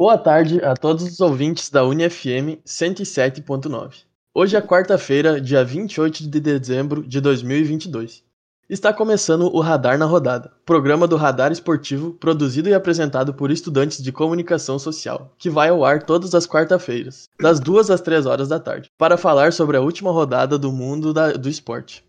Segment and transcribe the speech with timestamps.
[0.00, 4.04] Boa tarde a todos os ouvintes da UniFM 107.9.
[4.34, 8.24] Hoje é quarta-feira, dia 28 de dezembro de 2022.
[8.66, 14.02] Está começando o Radar na Rodada, programa do Radar Esportivo produzido e apresentado por estudantes
[14.02, 18.48] de comunicação social, que vai ao ar todas as quarta-feiras, das 2 às 3 horas
[18.48, 22.02] da tarde, para falar sobre a última rodada do mundo da, do esporte.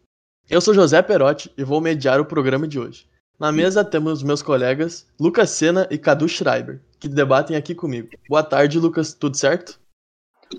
[0.50, 3.11] Eu sou José Perotti e vou mediar o programa de hoje.
[3.42, 8.08] Na mesa temos meus colegas Lucas Sena e Cadu Schreiber, que debatem aqui comigo.
[8.30, 9.80] Boa tarde, Lucas, tudo certo?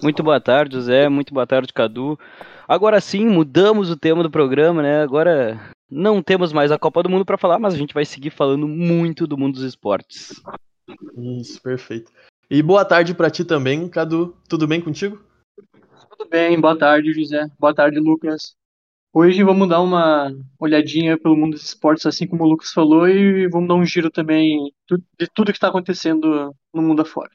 [0.03, 1.09] Muito boa tarde, José.
[1.09, 2.19] Muito boa tarde, Cadu.
[2.67, 5.01] Agora sim, mudamos o tema do programa, né?
[5.01, 8.31] Agora não temos mais a Copa do Mundo para falar, mas a gente vai seguir
[8.31, 10.43] falando muito do mundo dos esportes.
[11.17, 12.11] Isso, perfeito.
[12.51, 14.37] E boa tarde para ti também, Cadu.
[14.49, 15.23] Tudo bem contigo?
[16.11, 17.49] Tudo bem, boa tarde, José.
[17.61, 18.57] Boa tarde, Lucas.
[19.15, 23.47] Hoje vamos dar uma olhadinha pelo mundo dos esportes, assim como o Lucas falou, e
[23.49, 24.73] vamos dar um giro também
[25.19, 27.31] de tudo que está acontecendo no mundo afora.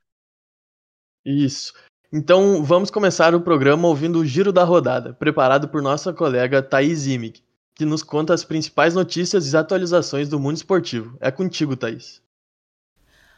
[1.24, 1.74] Isso.
[2.12, 7.06] Então vamos começar o programa ouvindo o Giro da Rodada, preparado por nossa colega Thaís
[7.06, 7.44] Imig,
[7.76, 11.16] que nos conta as principais notícias e atualizações do mundo esportivo.
[11.20, 12.24] É contigo, Thaís.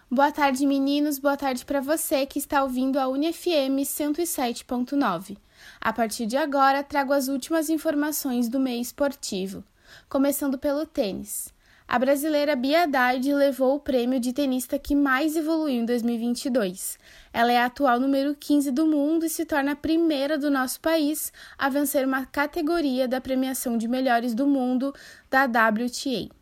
[0.10, 1.20] Boa tarde, meninos.
[1.20, 5.38] Boa tarde para você que está ouvindo a UniFM 107.9.
[5.82, 9.64] A partir de agora, trago as últimas informações do meio esportivo,
[10.08, 11.54] começando pelo tênis.
[11.88, 17.00] A brasileira Bia Haddad levou o prêmio de tenista que mais evoluiu em 2022.
[17.34, 20.80] Ela é a atual número 15 do mundo e se torna a primeira do nosso
[20.80, 24.94] país a vencer uma categoria da premiação de melhores do mundo
[25.32, 26.39] da WTA.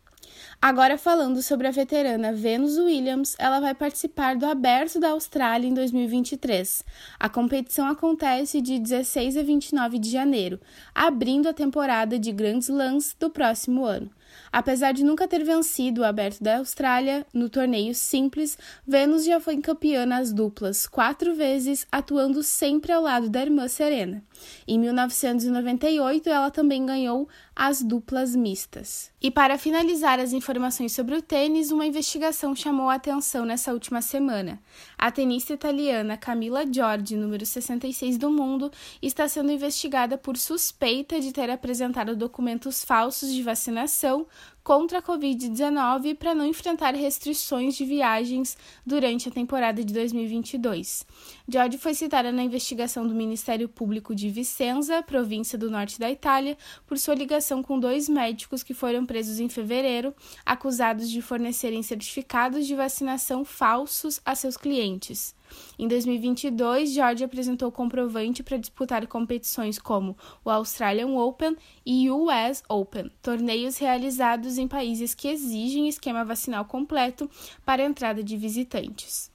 [0.60, 5.72] Agora falando sobre a veterana Venus Williams, ela vai participar do Aberto da Austrália em
[5.72, 6.84] 2023.
[7.16, 10.58] A competição acontece de 16 a 29 de janeiro,
[10.92, 14.10] abrindo a temporada de Grand Slams do próximo ano.
[14.52, 19.56] Apesar de nunca ter vencido o Aberto da Austrália no torneio simples, Venus já foi
[19.58, 24.22] campeã nas duplas quatro vezes, atuando sempre ao lado da irmã Serena.
[24.66, 29.10] Em 1998, ela também ganhou as duplas mistas.
[29.20, 34.00] E para finalizar as informações sobre o tênis, uma investigação chamou a atenção nessa última
[34.00, 34.60] semana.
[34.96, 38.70] A tenista italiana Camila Giorgi, número 66 do mundo,
[39.02, 44.17] está sendo investigada por suspeita de ter apresentado documentos falsos de vacinação
[44.62, 51.06] contra a Covid-19 para não enfrentar restrições de viagens durante a temporada de 2022.
[51.48, 56.56] Giorgi foi citada na investigação do Ministério Público de Vicenza, província do norte da Itália,
[56.86, 60.14] por sua ligação com dois médicos que foram presos em fevereiro,
[60.44, 65.37] acusados de fornecerem certificados de vacinação falsos a seus clientes.
[65.78, 72.62] Em 2022, George apresentou comprovante para disputar competições como o Australian Open e o US
[72.68, 77.30] Open, torneios realizados em países que exigem esquema vacinal completo
[77.64, 79.30] para entrada de visitantes.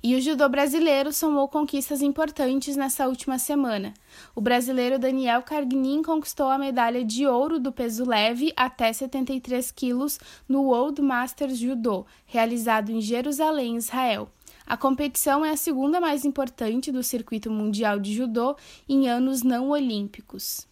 [0.00, 3.92] E o judô brasileiro somou conquistas importantes nessa última semana.
[4.32, 10.20] O brasileiro Daniel Cargnin conquistou a medalha de ouro do peso leve até 73 quilos
[10.48, 14.28] no World Masters Judô, realizado em Jerusalém, Israel.
[14.68, 18.54] A competição é a segunda mais importante do circuito mundial de judô
[18.86, 20.68] em anos não olímpicos.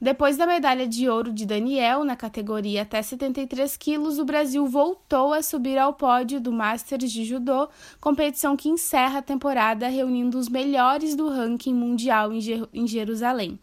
[0.00, 5.34] Depois da medalha de ouro de Daniel na categoria até 73 quilos, o Brasil voltou
[5.34, 7.68] a subir ao pódio do Masters de Judô,
[8.00, 13.58] competição que encerra a temporada reunindo os melhores do ranking mundial em Jerusalém.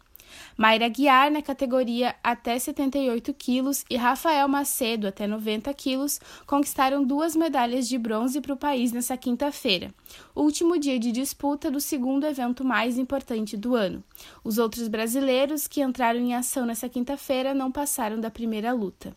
[0.56, 7.34] Mayra Guiar, na categoria até 78 quilos, e Rafael Macedo, até 90 quilos, conquistaram duas
[7.34, 9.92] medalhas de bronze para o país nessa quinta-feira,
[10.34, 14.02] último dia de disputa do segundo evento mais importante do ano.
[14.44, 19.16] Os outros brasileiros que entraram em ação nessa quinta-feira não passaram da primeira luta.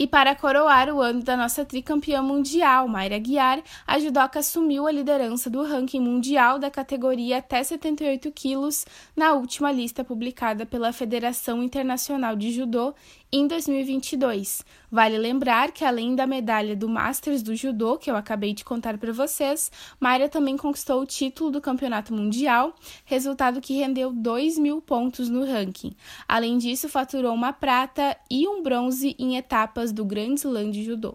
[0.00, 4.90] E para coroar o ano da nossa tricampeã mundial, Mayra Guiar, a judoca assumiu a
[4.90, 11.62] liderança do ranking mundial da categoria até 78 quilos na última lista publicada pela Federação
[11.62, 12.94] Internacional de Judô
[13.32, 14.64] em 2022.
[14.90, 18.98] Vale lembrar que, além da medalha do Masters do Judô, que eu acabei de contar
[18.98, 19.70] para vocês,
[20.00, 22.74] Mayra também conquistou o título do Campeonato Mundial,
[23.04, 25.94] resultado que rendeu 2 mil pontos no ranking.
[26.26, 31.14] Além disso, faturou uma prata e um bronze em etapas do Grand Slam de Judô.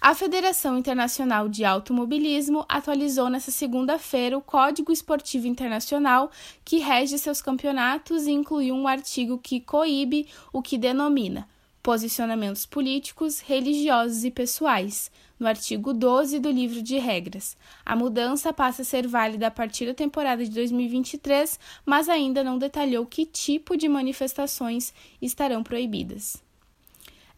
[0.00, 6.30] A Federação Internacional de Automobilismo atualizou nesta segunda-feira o Código Esportivo Internacional
[6.64, 11.48] que rege seus campeonatos e incluiu um artigo que coíbe o que denomina
[11.86, 15.08] posicionamentos políticos, religiosos e pessoais,
[15.38, 17.56] no artigo 12 do livro de regras.
[17.84, 22.58] A mudança passa a ser válida a partir da temporada de 2023, mas ainda não
[22.58, 24.92] detalhou que tipo de manifestações
[25.22, 26.44] estarão proibidas.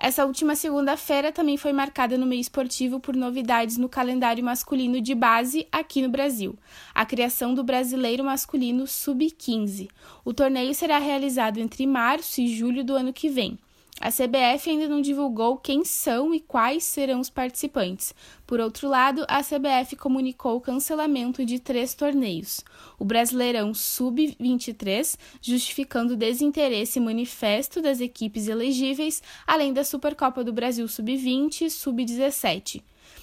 [0.01, 5.13] Essa última segunda-feira também foi marcada no meio esportivo por novidades no calendário masculino de
[5.13, 6.57] base aqui no Brasil.
[6.95, 9.89] A criação do Brasileiro Masculino Sub-15.
[10.25, 13.59] O torneio será realizado entre março e julho do ano que vem.
[14.01, 18.15] A CBF ainda não divulgou quem são e quais serão os participantes.
[18.47, 22.65] Por outro lado, a CBF comunicou o cancelamento de três torneios:
[22.97, 30.87] o Brasileirão Sub-23, justificando o desinteresse manifesto das equipes elegíveis, além da Supercopa do Brasil
[30.87, 32.83] Sub-20 e Sub-17.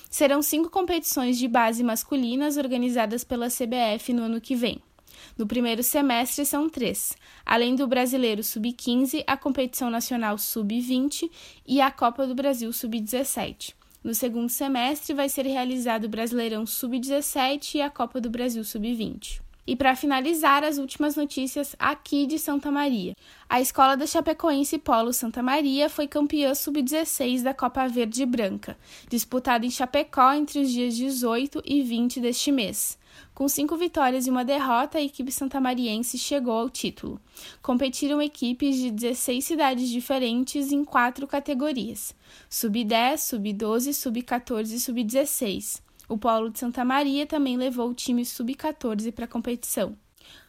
[0.10, 4.82] Serão cinco competições de base masculinas organizadas pela CBF no ano que vem.
[5.38, 11.30] No primeiro semestre são três, além do Brasileiro Sub-15, a Competição Nacional Sub-20
[11.68, 13.74] e a Copa do Brasil Sub-17.
[14.04, 19.42] No segundo semestre vai ser realizado o Brasileirão Sub-17 e a Copa do Brasil Sub-20.
[19.68, 23.16] E para finalizar, as últimas notícias aqui de Santa Maria.
[23.50, 28.78] A escola da Chapecoense Polo Santa Maria foi campeã sub-16 da Copa Verde Branca,
[29.10, 33.00] disputada em Chapecó entre os dias 18 e 20 deste mês.
[33.36, 37.20] Com cinco vitórias e uma derrota, a equipe santamariense chegou ao título.
[37.62, 42.16] Competiram equipes de 16 cidades diferentes em quatro categorias:
[42.50, 45.82] sub-10, sub-12, sub-14 e sub-16.
[46.08, 49.98] O Polo de Santa Maria também levou o time sub-14 para a competição.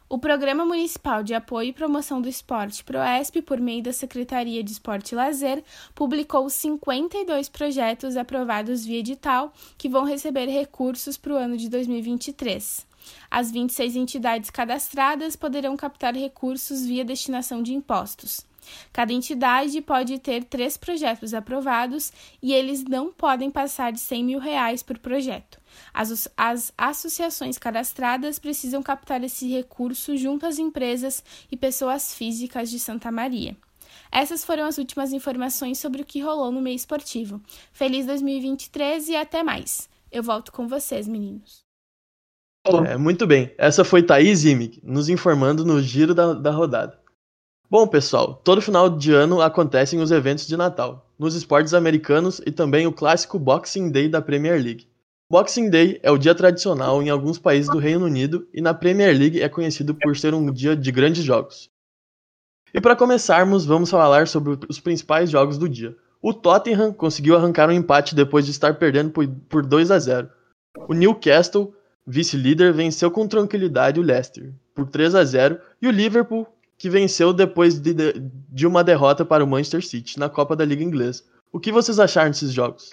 [0.08, 4.70] O Programa Municipal de Apoio e Promoção do Esporte, PROESP, por meio da Secretaria de
[4.70, 5.64] Esporte e Lazer,
[5.96, 12.86] publicou 52 projetos aprovados via edital que vão receber recursos para o ano de 2023.
[13.28, 18.46] As 26 entidades cadastradas poderão captar recursos via destinação de impostos.
[18.92, 24.38] Cada entidade pode ter três projetos aprovados e eles não podem passar de 100 mil
[24.38, 25.58] reais por projeto.
[25.92, 32.78] As, as associações cadastradas precisam captar esse recurso junto às empresas e pessoas físicas de
[32.78, 33.56] Santa Maria.
[34.10, 37.40] Essas foram as últimas informações sobre o que rolou no meio esportivo.
[37.72, 39.88] Feliz 2023 e até mais.
[40.10, 41.64] Eu volto com vocês, meninos.
[42.88, 43.54] É, muito bem.
[43.56, 46.98] Essa foi Thaís Imig, nos informando no giro da, da rodada.
[47.70, 52.52] Bom, pessoal, todo final de ano acontecem os eventos de Natal, nos esportes americanos e
[52.52, 54.86] também o clássico Boxing Day da Premier League.
[55.28, 59.16] Boxing Day é o dia tradicional em alguns países do Reino Unido e na Premier
[59.16, 61.68] League é conhecido por ser um dia de grandes jogos.
[62.72, 65.96] E para começarmos, vamos falar sobre os principais jogos do dia.
[66.22, 69.10] O Tottenham conseguiu arrancar um empate depois de estar perdendo
[69.48, 70.30] por 2 a 0.
[70.88, 71.74] O Newcastle,
[72.06, 76.46] vice-líder, venceu com tranquilidade o Leicester por 3 a 0 e o Liverpool,
[76.78, 77.94] que venceu depois de,
[78.48, 81.24] de uma derrota para o Manchester City na Copa da Liga Inglesa.
[81.50, 82.90] O que vocês acharam desses jogos?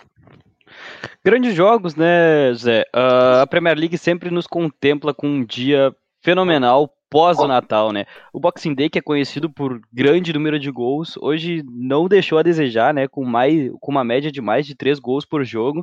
[1.23, 2.81] Grandes jogos, né, Zé?
[2.95, 8.05] Uh, a Premier League sempre nos contempla com um dia fenomenal pós o Natal, né?
[8.33, 12.41] O Boxing Day, que é conhecido por grande número de gols, hoje não deixou a
[12.41, 13.07] desejar, né?
[13.07, 15.81] Com, mais, com uma média de mais de três gols por jogo.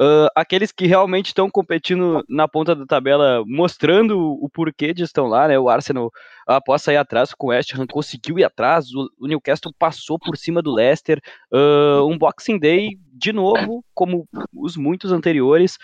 [0.00, 5.28] Uh, aqueles que realmente estão competindo na ponta da tabela, mostrando o porquê de estão
[5.28, 5.56] lá, né?
[5.56, 6.10] O Arsenal,
[6.44, 10.60] após sair atrás com o West Ham, conseguiu ir atrás, o, Newcastle passou por cima
[10.60, 11.22] do Leicester.
[11.52, 15.78] Uh, um Boxing Day, de novo, como os muitos anteriores,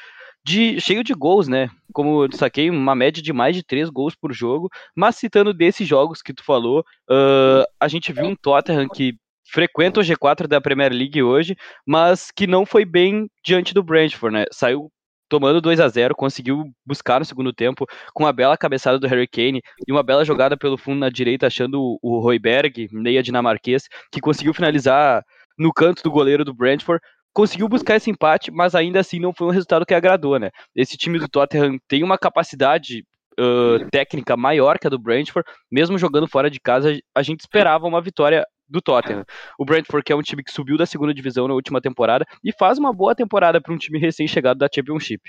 [0.48, 1.68] de, cheio de gols, né?
[1.92, 4.70] Como eu destaquei, uma média de mais de três gols por jogo.
[4.96, 9.14] Mas citando desses jogos que tu falou, uh, a gente viu um Tottenham que
[9.52, 11.54] frequenta o G4 da Premier League hoje,
[11.86, 14.44] mas que não foi bem diante do Brentford, né?
[14.50, 14.90] Saiu
[15.28, 19.28] tomando 2 a 0 conseguiu buscar no segundo tempo com uma bela cabeçada do Harry
[19.28, 24.22] Kane e uma bela jogada pelo fundo na direita, achando o Royberg, meia dinamarquês, que
[24.22, 25.22] conseguiu finalizar
[25.58, 27.02] no canto do goleiro do Brentford,
[27.32, 30.50] conseguiu buscar esse empate, mas ainda assim não foi um resultado que agradou, né?
[30.74, 33.04] Esse time do Tottenham tem uma capacidade
[33.38, 37.86] uh, técnica maior que a do Brentford, mesmo jogando fora de casa, a gente esperava
[37.86, 39.24] uma vitória do Tottenham.
[39.58, 42.52] O Brentford, que é um time que subiu da segunda divisão na última temporada e
[42.52, 45.22] faz uma boa temporada para um time recém-chegado da Championship.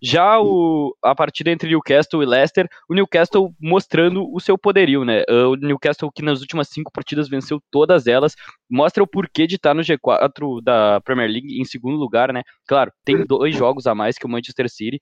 [0.00, 5.22] Já o, a partida entre Newcastle e Leicester, o Newcastle mostrando o seu poderio, né?
[5.28, 8.34] Ah, o Newcastle que nas últimas cinco partidas venceu todas elas,
[8.70, 12.42] mostra o porquê de estar no G4 da Premier League em segundo lugar, né?
[12.66, 15.00] Claro, tem dois jogos a mais que o Manchester City,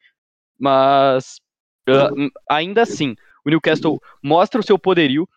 [0.59, 1.37] mas
[1.89, 5.29] uh, ainda assim, o Newcastle mostra o seu poderio,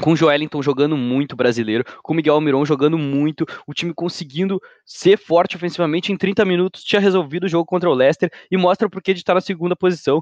[0.00, 4.60] com o Joelinton jogando muito brasileiro, com o Miguel Almiron jogando muito, o time conseguindo
[4.86, 8.86] ser forte ofensivamente em 30 minutos, tinha resolvido o jogo contra o Leicester e mostra
[8.86, 10.18] o porquê de estar na segunda posição,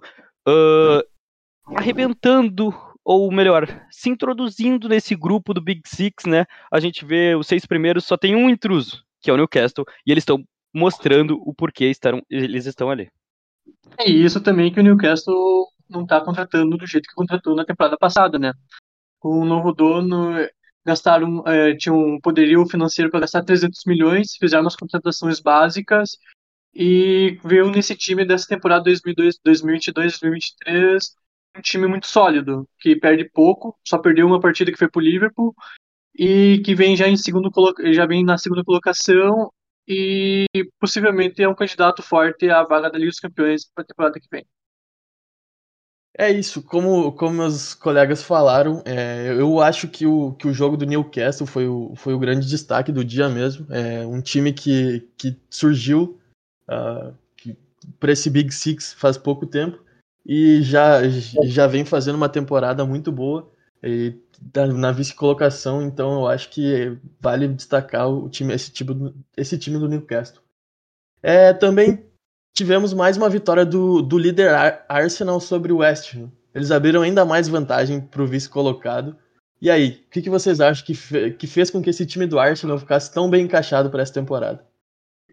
[0.48, 2.74] uh, arrebentando,
[3.04, 6.44] ou melhor, se introduzindo nesse grupo do Big Six, né?
[6.70, 10.10] A gente vê os seis primeiros, só tem um intruso, que é o Newcastle, e
[10.10, 10.42] eles estão
[10.74, 13.08] mostrando o porquê estarão, eles estão ali.
[13.98, 17.96] É isso também que o Newcastle não está contratando do jeito que contratou na temporada
[17.98, 18.52] passada, né?
[19.20, 20.34] Com o novo dono,
[20.84, 26.18] gastaram, é, tinham um poderio financeiro para gastar 300 milhões, fizeram umas contratações básicas
[26.74, 30.98] e veio nesse time dessa temporada 2022-2023
[31.56, 35.54] um time muito sólido, que perde pouco, só perdeu uma partida que foi pro Liverpool
[36.16, 37.50] e que vem já em segundo
[37.92, 39.52] já vem na segunda colocação
[39.86, 40.46] e
[40.78, 44.28] possivelmente é um candidato forte à vaga da Liga dos Campeões para a temporada que
[44.30, 44.46] vem.
[46.18, 50.76] É isso, como, como meus colegas falaram, é, eu acho que o, que o jogo
[50.76, 53.66] do Newcastle foi o, foi o grande destaque do dia mesmo.
[53.72, 56.18] É um time que, que surgiu
[56.68, 57.14] uh,
[57.98, 59.82] para esse Big Six faz pouco tempo
[60.26, 61.00] e já,
[61.44, 63.50] já vem fazendo uma temporada muito boa
[63.82, 64.14] e
[64.52, 69.78] tá na vice-colocação, então eu acho que vale destacar o time, esse, time, esse time
[69.78, 70.42] do Newcastle.
[71.22, 72.09] É, também
[72.54, 74.50] tivemos mais uma vitória do, do líder
[74.88, 76.30] Arsenal sobre o West Ham.
[76.54, 79.16] Eles abriram ainda mais vantagem para o vice-colocado.
[79.62, 82.26] E aí, o que, que, vocês acham que, fe que fez com que esse time
[82.26, 84.66] do Arsenal ficasse tão bem encaixado para essa temporada?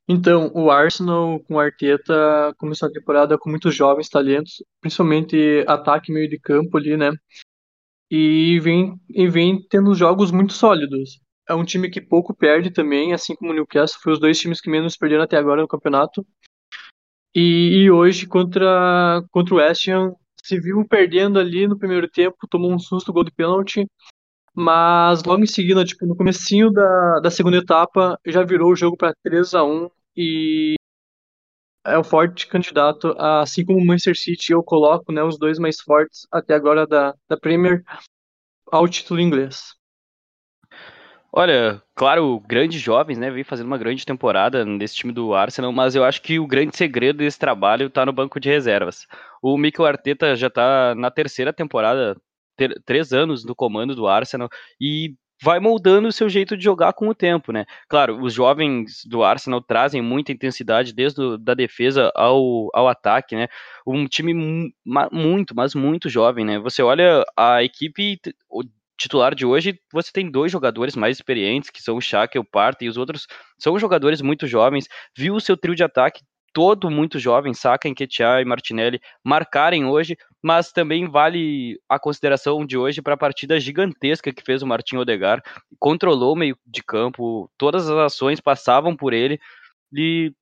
[0.08, 6.12] Então, o Arsenal com o Arteta começou a temporada com muitos jovens talentos, principalmente ataque
[6.12, 7.12] meio de campo ali, né?
[8.10, 11.20] E vem, e vem tendo jogos muito sólidos.
[11.50, 14.62] É um time que pouco perde também, assim como o Newcastle, foi os dois times
[14.62, 16.26] que menos perderam até agora no campeonato.
[17.39, 22.48] E, e hoje, contra, contra o West Ham, se viu perdendo ali no primeiro tempo,
[22.50, 23.86] tomou um susto, gol de pênalti,
[24.56, 28.98] mas logo em seguida, tipo, no comecinho da, da segunda etapa, já virou o jogo
[28.98, 30.74] para 3 a 1 e
[31.86, 35.79] é o forte candidato, assim como o Manchester City, eu coloco né, os dois mais
[35.79, 37.84] fortes até agora da, da Premier
[38.72, 39.75] ao título inglês.
[41.39, 45.94] Olha, claro, grandes jovens, né, vem fazendo uma grande temporada nesse time do Arsenal, mas
[45.94, 49.06] eu acho que o grande segredo desse trabalho está no banco de reservas.
[49.39, 52.20] O Mikel Arteta já está na terceira temporada,
[52.58, 54.50] ter, três anos no comando do Arsenal
[54.82, 57.65] e vai moldando o seu jeito de jogar com o tempo, né?
[57.88, 63.36] Claro, os jovens do Arsenal trazem muita intensidade desde o, da defesa ao, ao ataque,
[63.36, 63.48] né?
[63.86, 64.34] Um time
[65.12, 66.58] muito, mas muito jovem, né?
[66.58, 68.20] Você olha a equipe
[68.98, 72.44] titular de hoje, você tem dois jogadores mais experientes, que são o Shaq e o
[72.44, 73.27] Parta, e os outros
[73.58, 74.88] são jogadores muito jovens.
[75.16, 76.22] Viu o seu trio de ataque
[76.58, 82.75] todo muito jovem, Saka, Enquetear e Martinelli marcarem hoje, mas também vale a consideração de
[82.75, 85.39] hoje para a partida gigantesca que fez o Martin Odegar,
[85.77, 89.39] controlou o meio de campo, todas as ações passavam por ele
[89.94, 90.34] e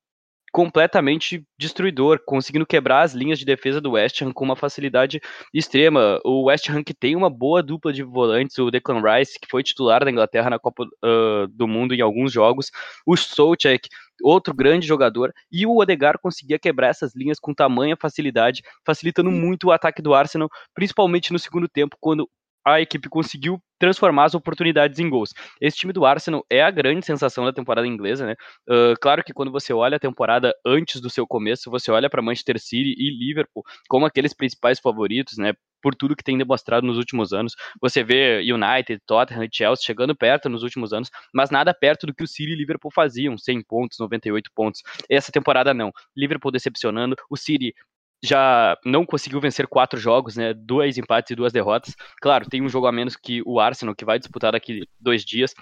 [0.55, 5.19] completamente destruidor, conseguindo quebrar as linhas de defesa do West Ham com uma facilidade
[5.53, 6.17] extrema.
[6.24, 9.62] O West Ham que tem uma boa dupla de volantes, o Declan Rice, que foi
[9.62, 12.71] titular da Inglaterra na Copa uh, do Mundo em alguns jogos,
[13.05, 13.89] o Soucek,
[14.24, 19.67] outro grande jogador, e o Odegar conseguia quebrar essas linhas com tamanha facilidade, facilitando muito
[19.67, 22.29] o ataque do Arsenal, principalmente no segundo tempo, quando
[22.65, 25.34] a equipe conseguiu transformar as oportunidades em gols.
[25.62, 28.36] Esse time do Arsenal é a grande sensação da temporada inglesa, né?
[28.67, 32.22] Uh, claro que quando você olha a temporada antes do seu começo, você olha para
[32.22, 35.53] Manchester City e Liverpool como aqueles principais favoritos, né?
[35.81, 37.53] Por tudo que tem demonstrado nos últimos anos.
[37.79, 42.24] Você vê United, Tottenham Chelsea chegando perto nos últimos anos, mas nada perto do que
[42.24, 44.81] o City e Liverpool faziam, 100 pontos, 98 pontos.
[45.07, 45.91] Essa temporada não.
[46.17, 47.74] Liverpool decepcionando, o City
[48.24, 50.53] já não conseguiu vencer quatro jogos, né?
[50.53, 51.95] Dois empates e duas derrotas.
[52.22, 55.53] Claro, tem um jogo a menos que o Arsenal, que vai disputar daqui dois dias.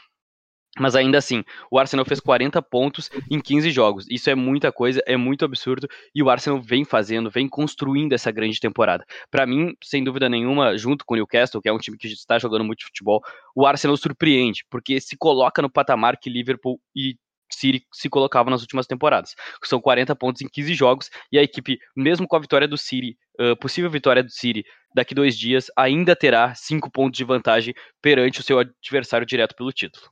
[0.79, 4.07] Mas ainda assim, o Arsenal fez 40 pontos em 15 jogos.
[4.10, 5.88] Isso é muita coisa, é muito absurdo.
[6.15, 9.05] E o Arsenal vem fazendo, vem construindo essa grande temporada.
[9.29, 12.39] Para mim, sem dúvida nenhuma, junto com o Newcastle, que é um time que está
[12.39, 13.22] jogando muito futebol,
[13.55, 17.17] o Arsenal surpreende, porque se coloca no patamar que Liverpool e
[17.53, 19.36] City se colocava nas últimas temporadas.
[19.63, 23.17] São 40 pontos em 15 jogos e a equipe, mesmo com a vitória do City,
[23.39, 28.39] uh, possível vitória do City, daqui dois dias, ainda terá 5 pontos de vantagem perante
[28.39, 30.05] o seu adversário direto pelo título.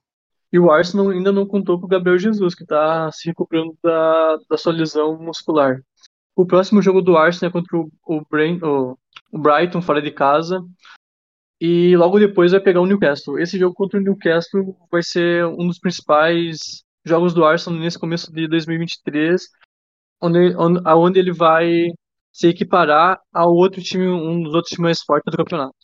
[0.51, 4.37] E o Arsenal ainda não contou com o Gabriel Jesus, que está se recuperando da,
[4.49, 5.81] da sua lesão muscular.
[6.35, 8.97] O próximo jogo do Arsenal é contra o, o, Brain, o,
[9.31, 10.61] o Brighton, fora de casa.
[11.59, 13.39] E logo depois vai pegar o Newcastle.
[13.39, 18.31] Esse jogo contra o Newcastle vai ser um dos principais jogos do Arsenal nesse começo
[18.31, 19.41] de 2023,
[20.21, 21.87] onde, onde, onde ele vai
[22.31, 25.75] se equiparar ao outro time, um dos outros times mais fortes do campeonato.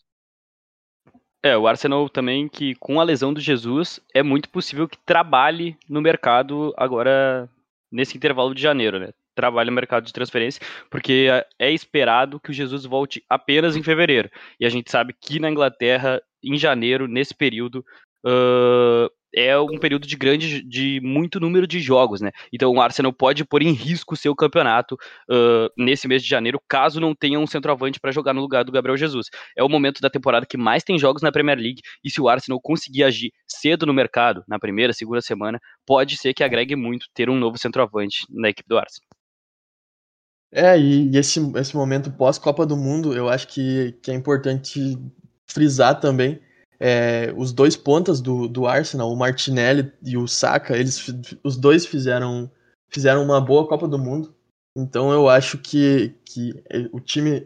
[1.43, 5.77] É, o Arsenal também que com a lesão do Jesus é muito possível que trabalhe
[5.87, 7.49] no mercado agora
[7.91, 9.11] nesse intervalo de janeiro, né?
[9.35, 11.27] Trabalhe no mercado de transferência, porque
[11.59, 14.29] é esperado que o Jesus volte apenas em fevereiro.
[14.59, 17.85] E a gente sabe que na Inglaterra, em janeiro, nesse período,
[18.25, 22.31] uh, é um período de grande, de muito número de jogos, né?
[22.51, 24.95] Então o Arsenal pode pôr em risco o seu campeonato
[25.29, 28.71] uh, nesse mês de janeiro, caso não tenha um centroavante para jogar no lugar do
[28.71, 29.27] Gabriel Jesus.
[29.55, 32.27] É o momento da temporada que mais tem jogos na Premier League, e se o
[32.27, 37.05] Arsenal conseguir agir cedo no mercado, na primeira, segunda semana, pode ser que agregue muito
[37.13, 39.07] ter um novo centroavante na equipe do Arsenal.
[40.51, 44.97] É, e esse, esse momento pós-Copa do Mundo, eu acho que, que é importante
[45.45, 46.39] frisar também
[46.79, 51.05] é, os dois pontas do, do Arsenal, o Martinelli e o Saka, eles,
[51.43, 52.49] os dois fizeram,
[52.89, 54.33] fizeram uma boa Copa do Mundo.
[54.75, 56.53] Então eu acho que, que
[56.91, 57.43] o time,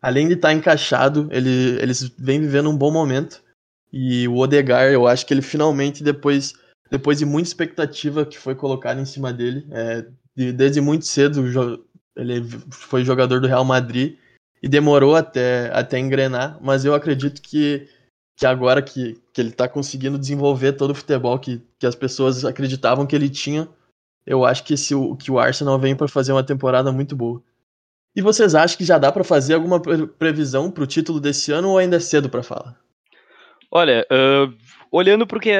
[0.00, 3.42] além de estar tá encaixado, ele, eles vêm vivendo um bom momento.
[3.92, 6.54] E o Odegar, eu acho que ele finalmente, depois,
[6.90, 10.06] depois de muita expectativa que foi colocada em cima dele, é,
[10.52, 11.42] desde muito cedo
[12.16, 14.16] ele foi jogador do Real Madrid
[14.62, 17.88] e demorou até, até engrenar, mas eu acredito que,
[18.36, 22.44] que agora que, que ele está conseguindo desenvolver todo o futebol que, que as pessoas
[22.44, 23.68] acreditavam que ele tinha,
[24.26, 27.42] eu acho que, esse, que o Arsenal vem para fazer uma temporada muito boa.
[28.14, 31.70] E vocês acham que já dá para fazer alguma previsão para o título desse ano
[31.70, 32.78] ou ainda é cedo para falar?
[33.70, 34.54] Olha, uh,
[34.90, 35.50] olhando porque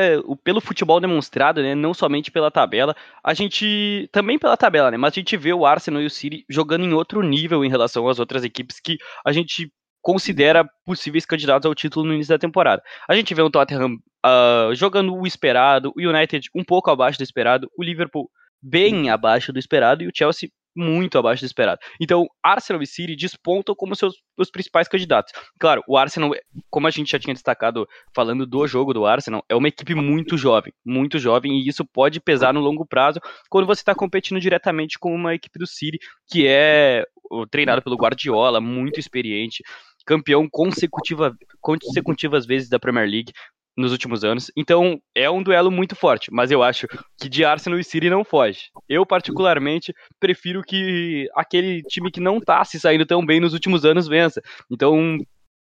[0.44, 5.12] pelo futebol demonstrado, né, não somente pela tabela, a gente também pela tabela, né, mas
[5.12, 8.18] a gente vê o Arsenal e o City jogando em outro nível em relação às
[8.18, 12.82] outras equipes que a gente considera possíveis candidatos ao título no início da temporada.
[13.08, 13.94] A gente vê o Tottenham
[14.26, 18.28] uh, jogando o esperado, o United um pouco abaixo do esperado, o Liverpool
[18.60, 21.80] bem abaixo do esperado e o Chelsea muito abaixo do esperado.
[22.00, 25.32] Então, Arsenal e City despontam como seus os principais candidatos.
[25.58, 26.30] Claro, o Arsenal,
[26.70, 30.38] como a gente já tinha destacado falando do jogo do Arsenal, é uma equipe muito
[30.38, 34.98] jovem, muito jovem, e isso pode pesar no longo prazo quando você está competindo diretamente
[34.98, 37.04] com uma equipe do City, que é
[37.50, 39.62] treinado pelo Guardiola, muito experiente,
[40.06, 43.32] campeão consecutiva, consecutivas vezes da Premier League,
[43.76, 44.50] nos últimos anos.
[44.56, 46.86] Então, é um duelo muito forte, mas eu acho
[47.18, 48.70] que de Arsenal e City não foge.
[48.88, 53.84] Eu, particularmente, prefiro que aquele time que não tá se saindo tão bem nos últimos
[53.84, 54.42] anos vença.
[54.70, 55.18] Então,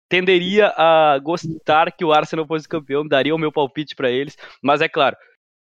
[0.10, 4.82] tenderia a gostar que o Arsenal fosse campeão, daria o meu palpite para eles, mas
[4.82, 5.16] é claro,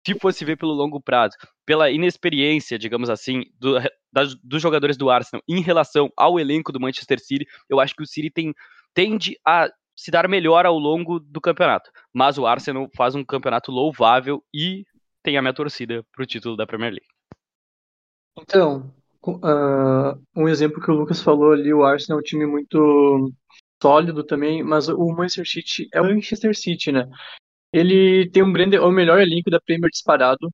[0.05, 3.77] se fosse ver pelo longo prazo, pela inexperiência, digamos assim, do,
[4.12, 8.03] das, dos jogadores do Arsenal em relação ao elenco do Manchester City, eu acho que
[8.03, 8.53] o City tem,
[8.93, 11.92] tende a se dar melhor ao longo do campeonato.
[12.14, 14.83] Mas o Arsenal faz um campeonato louvável e
[15.22, 17.07] tem a minha torcida para o título da Premier League.
[18.40, 18.92] Então,
[19.27, 23.31] uh, um exemplo que o Lucas falou ali, o Arsenal é um time muito
[23.81, 27.07] sólido também, mas o Manchester City é o Manchester City, né?
[27.74, 30.50] Ele tem um grande, é o melhor elenco da Premier disparado.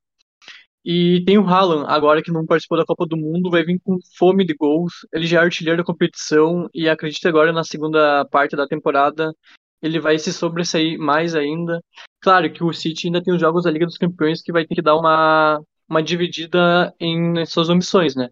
[0.86, 3.98] E tem o Haaland, agora que não participou da Copa do Mundo, vai vir com
[4.18, 4.94] fome de gols.
[5.12, 9.34] Ele já é artilheiro da competição e acredito agora na segunda parte da temporada
[9.82, 11.82] ele vai se sobressair mais ainda.
[12.22, 14.76] Claro que o City ainda tem os jogos da Liga dos Campeões que vai ter
[14.76, 18.30] que dar uma, uma dividida em suas omissões, né?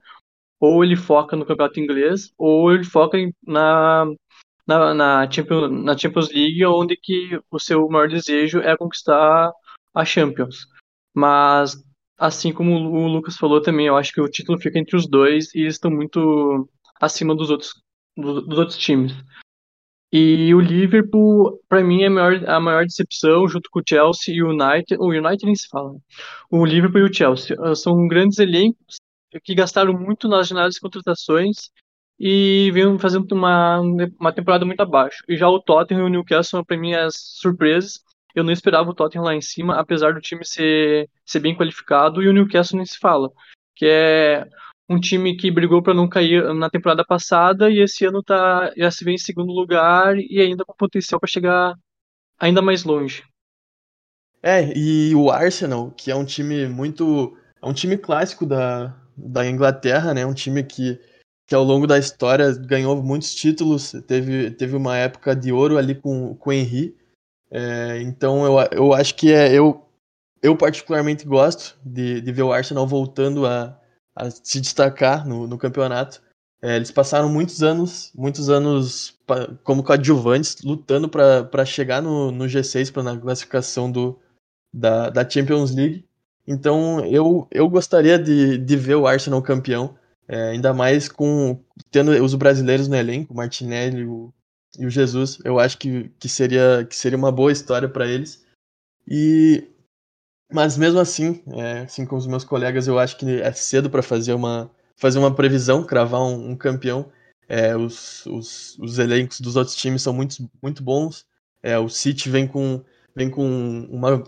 [0.59, 4.05] Ou ele foca no campeonato inglês, ou ele foca em, na,
[4.67, 9.51] na, na, Champions, na Champions League, onde que o seu maior desejo é conquistar
[9.93, 10.67] a Champions.
[11.13, 11.75] Mas
[12.17, 15.53] assim como o Lucas falou também, eu acho que o título fica entre os dois
[15.53, 16.67] e eles estão muito
[16.99, 17.71] acima dos outros,
[18.15, 19.13] dos outros times.
[20.11, 24.33] E o Liverpool, para mim, é a maior, a maior decepção, junto com o Chelsea
[24.33, 24.95] e o United.
[24.97, 25.91] O United nem se fala.
[25.91, 25.99] Né?
[26.49, 28.95] O Liverpool e o Chelsea ah, são grandes elencos
[29.43, 31.69] que gastaram muito nas janelas de contratações
[32.19, 33.79] e vêm fazendo uma,
[34.19, 35.23] uma temporada muito abaixo.
[35.27, 38.93] E já o Tottenham e o Newcastle, para mim, as surpresas eu não esperava o
[38.93, 42.85] Tottenham lá em cima, apesar do time ser, ser bem qualificado, e o Newcastle nem
[42.85, 43.31] se fala,
[43.73, 44.45] que é
[44.89, 48.91] um time que brigou para não cair na temporada passada e esse ano tá, já
[48.91, 51.73] se vê em segundo lugar e ainda com potencial para chegar
[52.37, 53.23] ainda mais longe.
[54.43, 57.35] É, e o Arsenal, que é um time muito.
[57.59, 60.23] É um time clássico da, da Inglaterra, né?
[60.23, 60.99] Um time que,
[61.47, 63.91] que ao longo da história ganhou muitos títulos.
[64.07, 66.95] Teve, teve uma época de ouro ali com, com o Henry.
[67.51, 69.85] É, então eu, eu acho que é, eu,
[70.41, 73.79] eu particularmente gosto de, de ver o Arsenal voltando a,
[74.15, 76.21] a se destacar no, no campeonato.
[76.61, 79.19] É, eles passaram muitos anos, muitos anos
[79.63, 84.19] como coadjuvantes, lutando para chegar no, no G6 para na classificação do,
[84.73, 86.05] da, da Champions League.
[86.47, 89.95] Então eu, eu gostaria de, de ver o Arsenal campeão,
[90.27, 91.59] é, ainda mais com
[91.91, 94.33] tendo os brasileiros no elenco, o Martinelli, o,
[94.77, 98.45] e o Jesus, eu acho que, que, seria, que seria uma boa história para eles.
[99.07, 99.67] E
[100.51, 104.03] mas mesmo assim, é, assim como os meus colegas, eu acho que é cedo para
[104.03, 107.11] fazer uma, fazer uma previsão, cravar um, um campeão.
[107.47, 111.25] É, os, os, os elencos dos outros times são muito, muito bons.
[111.61, 112.83] É, o City vem com,
[113.15, 114.19] vem com uma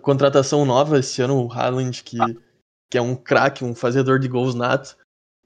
[0.00, 2.18] contratação nova esse ano, o Haaland, que,
[2.90, 4.96] que é um craque, um fazedor de gols nato.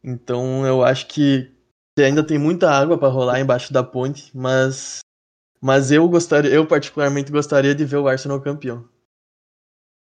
[0.02, 1.50] Então eu acho que
[1.98, 5.00] ainda tem muita água para rolar embaixo da ponte, mas
[5.60, 8.88] mas eu gostaria, eu particularmente gostaria de ver o Arsenal campeão.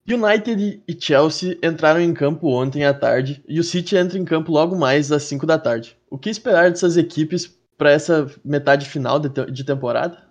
[0.08, 4.52] United e Chelsea entraram em campo ontem à tarde e o City entra em campo
[4.52, 5.98] logo mais às 5 da tarde.
[6.10, 10.24] O que esperar dessas equipes para essa metade final de, de temporada?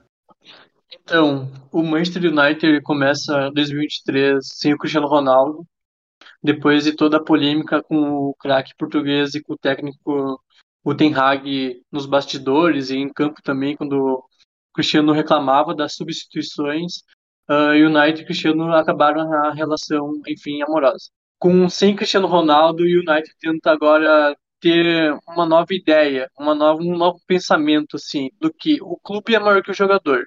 [1.02, 5.66] Então, o Manchester United começa 2023 sem o Cristiano Ronaldo,
[6.44, 10.38] depois de toda a polêmica com o craque português e com o técnico
[10.84, 14.24] o Hag nos bastidores e em campo também, quando o
[14.74, 16.98] Cristiano reclamava das substituições,
[17.48, 21.08] uh, United e Cristiano acabaram a relação, enfim, amorosa.
[21.38, 26.96] Com sem Cristiano Ronaldo, o United tenta agora ter uma nova ideia, uma nova, um
[26.96, 30.26] novo pensamento, assim, do que o clube é maior que o jogador.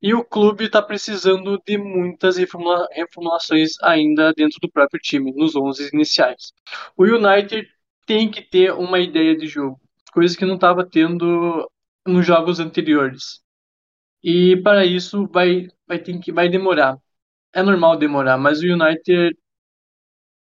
[0.00, 5.56] E o clube está precisando de muitas reformula reformulações ainda dentro do próprio time, nos
[5.56, 6.52] 11 iniciais.
[6.96, 7.68] O United
[8.06, 9.80] tem que ter uma ideia de jogo,
[10.12, 11.68] coisa que não estava tendo
[12.06, 13.40] nos jogos anteriores.
[14.22, 16.96] E para isso vai, vai, ter que, vai demorar.
[17.52, 19.36] É normal demorar, mas o United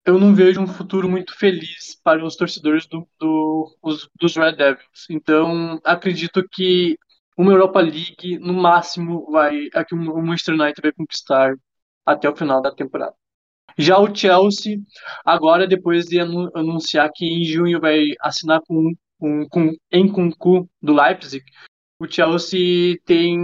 [0.04, 4.52] eu não vejo um futuro muito feliz para os torcedores do, do, os, dos Red
[4.52, 5.06] Devils.
[5.10, 6.96] Então, acredito que
[7.36, 11.54] uma Europa League, no máximo, vai é que o Manchester United vai conquistar
[12.04, 13.14] até o final da temporada.
[13.78, 14.78] Já o Chelsea,
[15.24, 20.94] agora depois de anunciar que em junho vai assinar com, com, com em Kunku do
[20.94, 21.44] Leipzig,
[21.98, 23.38] o Chelsea tem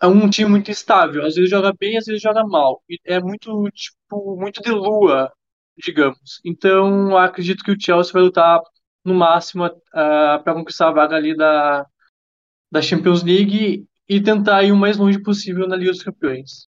[0.00, 1.24] é um time muito estável.
[1.26, 2.82] Às vezes joga bem, às vezes joga mal.
[3.04, 5.32] É muito tipo muito de lua,
[5.76, 6.40] digamos.
[6.44, 8.60] Então acredito que o Chelsea vai lutar
[9.04, 11.86] no máximo uh, para conquistar a vaga ali da
[12.70, 16.66] da Champions League e tentar ir o mais longe possível na Liga dos Campeões.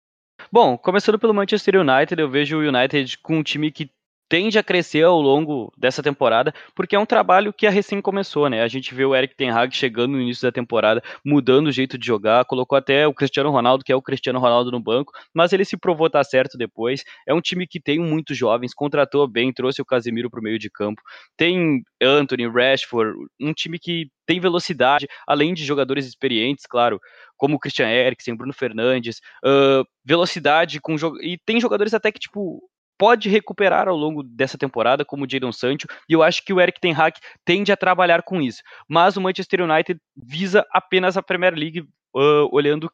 [0.53, 3.91] Bom, começando pelo Manchester United, eu vejo o United com um time que
[4.31, 8.49] tende a crescer ao longo dessa temporada, porque é um trabalho que a recém começou,
[8.49, 8.63] né?
[8.63, 11.99] A gente vê o Eric Ten Hag chegando no início da temporada, mudando o jeito
[11.99, 15.53] de jogar, colocou até o Cristiano Ronaldo, que é o Cristiano Ronaldo no banco, mas
[15.53, 17.03] ele se provou estar certo depois.
[17.27, 20.61] É um time que tem muitos jovens, contratou bem, trouxe o Casemiro para o meio
[20.61, 21.03] de campo,
[21.37, 27.01] tem Anthony, Rashford, um time que tem velocidade, além de jogadores experientes, claro,
[27.37, 32.70] como o Christian Eriksen, Bruno Fernandes, uh, velocidade com e tem jogadores até que tipo
[33.01, 36.61] pode recuperar ao longo dessa temporada, como o Jadon Sancho, e eu acho que o
[36.61, 38.63] Eric Ten Hag tende a trabalhar com isso.
[38.87, 42.93] Mas o Manchester United visa apenas a Premier League, uh, olhando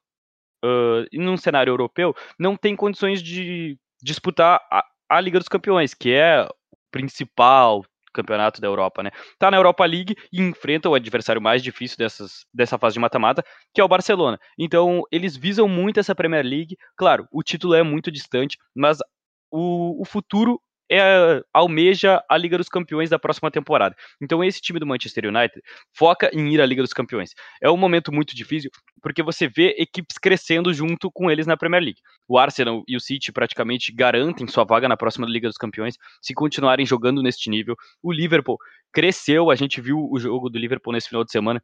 [0.64, 6.12] uh, num cenário europeu, não tem condições de disputar a, a Liga dos Campeões, que
[6.12, 7.82] é o principal
[8.14, 9.10] campeonato da Europa, né?
[9.38, 13.44] Tá na Europa League e enfrenta o adversário mais difícil dessas, dessa fase de mata-mata,
[13.74, 14.38] que é o Barcelona.
[14.58, 16.76] Então, eles visam muito essa Premier League.
[16.96, 18.98] Claro, o título é muito distante, mas
[19.50, 23.94] o, o futuro é, almeja a Liga dos Campeões da próxima temporada.
[24.20, 25.60] Então esse time do Manchester United
[25.92, 27.30] foca em ir à Liga dos Campeões.
[27.60, 28.70] É um momento muito difícil
[29.02, 32.00] porque você vê equipes crescendo junto com eles na Premier League.
[32.28, 36.34] O Arsenal e o City praticamente garantem sua vaga na próxima Liga dos Campeões se
[36.34, 37.74] continuarem jogando neste nível.
[38.02, 38.58] O Liverpool
[38.92, 41.62] cresceu, a gente viu o jogo do Liverpool nesse final de semana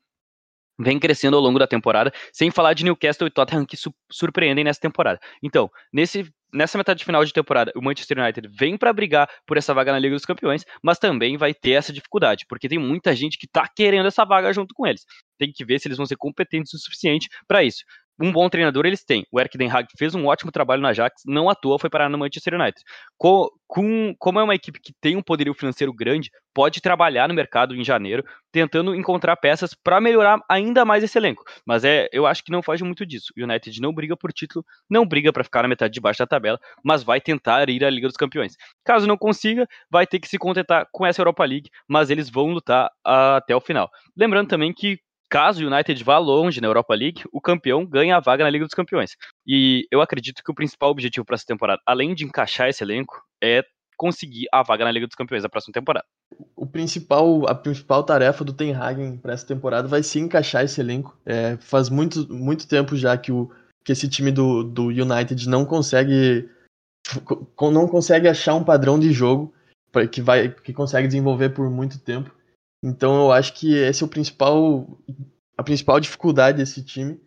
[0.79, 4.65] vem crescendo ao longo da temporada, sem falar de Newcastle e Tottenham que su surpreendem
[4.65, 5.19] nessa temporada.
[5.43, 9.73] Então, nesse, nessa metade final de temporada, o Manchester United vem para brigar por essa
[9.73, 13.39] vaga na Liga dos Campeões, mas também vai ter essa dificuldade, porque tem muita gente
[13.39, 15.05] que está querendo essa vaga junto com eles.
[15.39, 17.85] Tem que ver se eles vão ser competentes o suficiente para isso
[18.21, 19.27] um bom treinador eles têm.
[19.31, 22.09] O Eric Den Haag fez um ótimo trabalho na Ajax, não à toa foi parar
[22.09, 22.83] no Manchester United.
[23.17, 27.35] Com, com, como é uma equipe que tem um poderio financeiro grande, pode trabalhar no
[27.35, 31.43] mercado em janeiro, tentando encontrar peças para melhorar ainda mais esse elenco.
[31.67, 33.33] Mas é, eu acho que não foge muito disso.
[33.37, 36.27] O United não briga por título, não briga para ficar na metade de baixo da
[36.27, 38.55] tabela, mas vai tentar ir à Liga dos Campeões.
[38.85, 42.53] Caso não consiga, vai ter que se contentar com essa Europa League, mas eles vão
[42.53, 43.91] lutar até o final.
[44.17, 44.99] Lembrando também que
[45.33, 48.67] Caso o United vá longe na Europa League, o campeão ganha a vaga na Liga
[48.67, 49.17] dos Campeões.
[49.47, 53.25] E eu acredito que o principal objetivo para essa temporada, além de encaixar esse elenco,
[53.43, 53.65] é
[53.97, 56.05] conseguir a vaga na Liga dos Campeões da próxima temporada.
[56.55, 60.79] O principal, a principal tarefa do Ten Hag para essa temporada vai ser encaixar esse
[60.83, 61.19] elenco.
[61.25, 63.51] É, faz muito, muito tempo já que, o,
[63.83, 66.47] que esse time do, do United não consegue
[67.59, 69.55] não consegue achar um padrão de jogo
[70.11, 72.31] que vai que consegue desenvolver por muito tempo.
[72.83, 74.99] Então eu acho que esse é o principal,
[75.57, 77.21] a principal dificuldade desse time.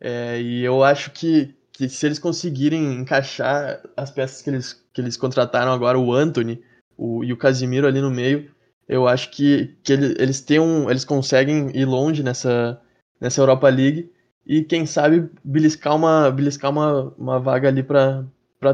[0.00, 5.00] É, e eu acho que, que se eles conseguirem encaixar as peças que eles, que
[5.00, 6.62] eles contrataram agora, o Anthony
[6.96, 8.50] o, e o Casimiro ali no meio,
[8.88, 12.80] eu acho que, que eles, eles, têm um, eles conseguem ir longe nessa,
[13.20, 14.12] nessa Europa League.
[14.46, 18.26] e quem sabe beliscar uma, beliscar uma, uma vaga ali para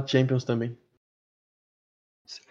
[0.06, 0.76] Champions também.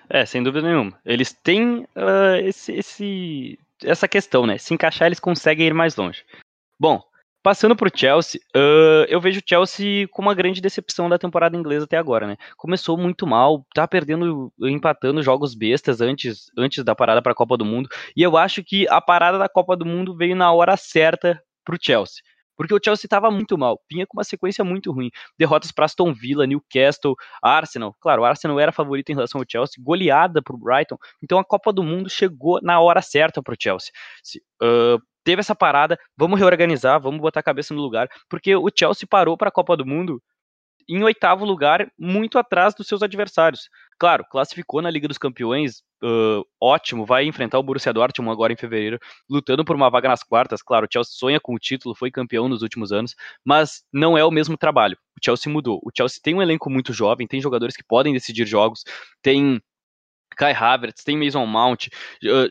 [0.10, 0.98] É, sem dúvida nenhuma.
[1.04, 4.58] Eles têm uh, esse, esse, essa questão, né?
[4.58, 6.24] Se encaixar, eles conseguem ir mais longe.
[6.80, 7.02] Bom,
[7.44, 11.56] passando para o Chelsea, uh, eu vejo o Chelsea como uma grande decepção da temporada
[11.56, 12.38] inglesa até agora, né?
[12.58, 17.56] Começou muito mal, tá perdendo, empatando jogos bestas antes, antes da parada para a Copa
[17.56, 20.76] do Mundo, e eu acho que a parada da Copa do Mundo veio na hora
[20.76, 22.24] certa para o Chelsea.
[22.56, 25.10] Porque o Chelsea estava muito mal, vinha com uma sequência muito ruim.
[25.38, 27.96] Derrotas para Aston Villa, Newcastle, Arsenal.
[28.00, 30.98] Claro, o Arsenal era favorito em relação ao Chelsea, goleada para o Brighton.
[31.22, 33.92] Então a Copa do Mundo chegou na hora certa para o Chelsea.
[34.62, 39.08] Uh, teve essa parada, vamos reorganizar, vamos botar a cabeça no lugar, porque o Chelsea
[39.10, 40.22] parou para a Copa do Mundo
[40.88, 43.70] em oitavo lugar, muito atrás dos seus adversários.
[43.98, 48.58] Claro, classificou na Liga dos Campeões, uh, ótimo, vai enfrentar o Borussia Dortmund agora em
[48.58, 50.62] fevereiro, lutando por uma vaga nas quartas.
[50.62, 54.24] Claro, o Chelsea sonha com o título, foi campeão nos últimos anos, mas não é
[54.24, 54.98] o mesmo trabalho.
[55.18, 55.80] O Chelsea mudou.
[55.84, 58.84] O Chelsea tem um elenco muito jovem, tem jogadores que podem decidir jogos,
[59.22, 59.62] tem
[60.36, 61.88] Kai Havertz, tem Mason Mount,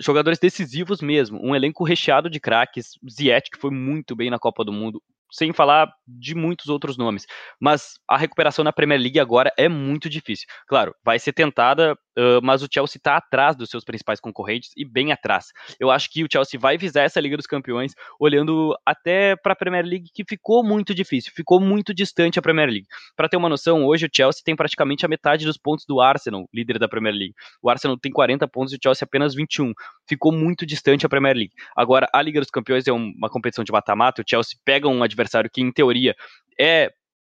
[0.00, 4.64] jogadores decisivos mesmo, um elenco recheado de craques, Ziyech que foi muito bem na Copa
[4.64, 5.02] do Mundo,
[5.34, 7.26] sem falar de muitos outros nomes.
[7.60, 10.46] Mas a recuperação na Premier League agora é muito difícil.
[10.68, 14.84] Claro, vai ser tentada Uh, mas o Chelsea está atrás dos seus principais concorrentes e
[14.84, 15.46] bem atrás.
[15.80, 19.56] Eu acho que o Chelsea vai visar essa Liga dos Campeões olhando até para a
[19.56, 22.86] Premier League, que ficou muito difícil, ficou muito distante a Premier League.
[23.16, 26.48] Para ter uma noção, hoje o Chelsea tem praticamente a metade dos pontos do Arsenal,
[26.52, 27.34] líder da Premier League.
[27.62, 29.72] O Arsenal tem 40 pontos e o Chelsea apenas 21.
[30.08, 31.52] Ficou muito distante a Premier League.
[31.76, 35.50] Agora, a Liga dos Campeões é uma competição de mata-mata, o Chelsea pega um adversário
[35.50, 36.14] que, em teoria,
[36.58, 36.92] é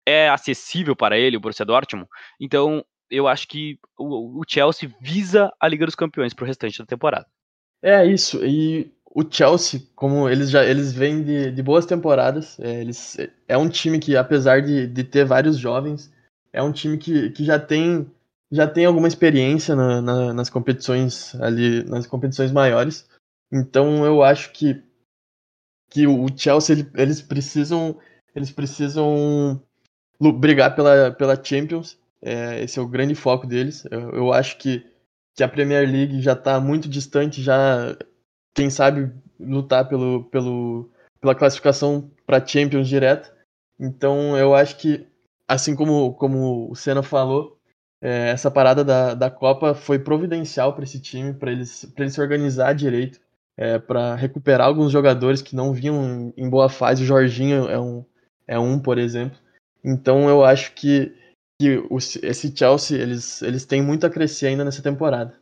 [0.05, 2.07] é acessível para ele, o Borussia Dortmund.
[2.39, 6.85] Então, eu acho que o, Chelsea visa a Liga dos Campeões para o restante da
[6.85, 7.25] temporada.
[7.81, 12.81] É isso, e o Chelsea, como eles já eles vêm de, de boas temporadas, é,
[12.81, 16.11] eles, é um time que, apesar de, de ter vários jovens,
[16.51, 18.09] é um time que, que já tem
[18.51, 23.09] já tem alguma experiência na, na, nas competições ali, nas competições maiores.
[23.51, 24.81] Então eu acho que,
[25.89, 27.97] que o Chelsea ele, eles precisam
[28.35, 29.61] eles precisam
[30.19, 33.85] brigar pela, pela Champions é, esse é o grande foco deles.
[33.91, 34.85] Eu, eu acho que,
[35.35, 37.95] que a Premier League já está muito distante, já
[38.53, 43.31] quem sabe lutar pelo, pelo, pela classificação para Champions direto.
[43.79, 45.05] Então eu acho que,
[45.47, 47.59] assim como, como o Senna falou,
[48.01, 52.21] é, essa parada da, da Copa foi providencial para esse time, para eles, eles se
[52.21, 53.19] organizar direito,
[53.57, 57.03] é, para recuperar alguns jogadores que não vinham em boa fase.
[57.03, 58.05] O Jorginho é um,
[58.47, 59.37] é um por exemplo.
[59.83, 61.13] Então eu acho que
[61.59, 61.81] que
[62.23, 65.39] esse Chelsea, eles, eles têm muito a crescer ainda nessa temporada.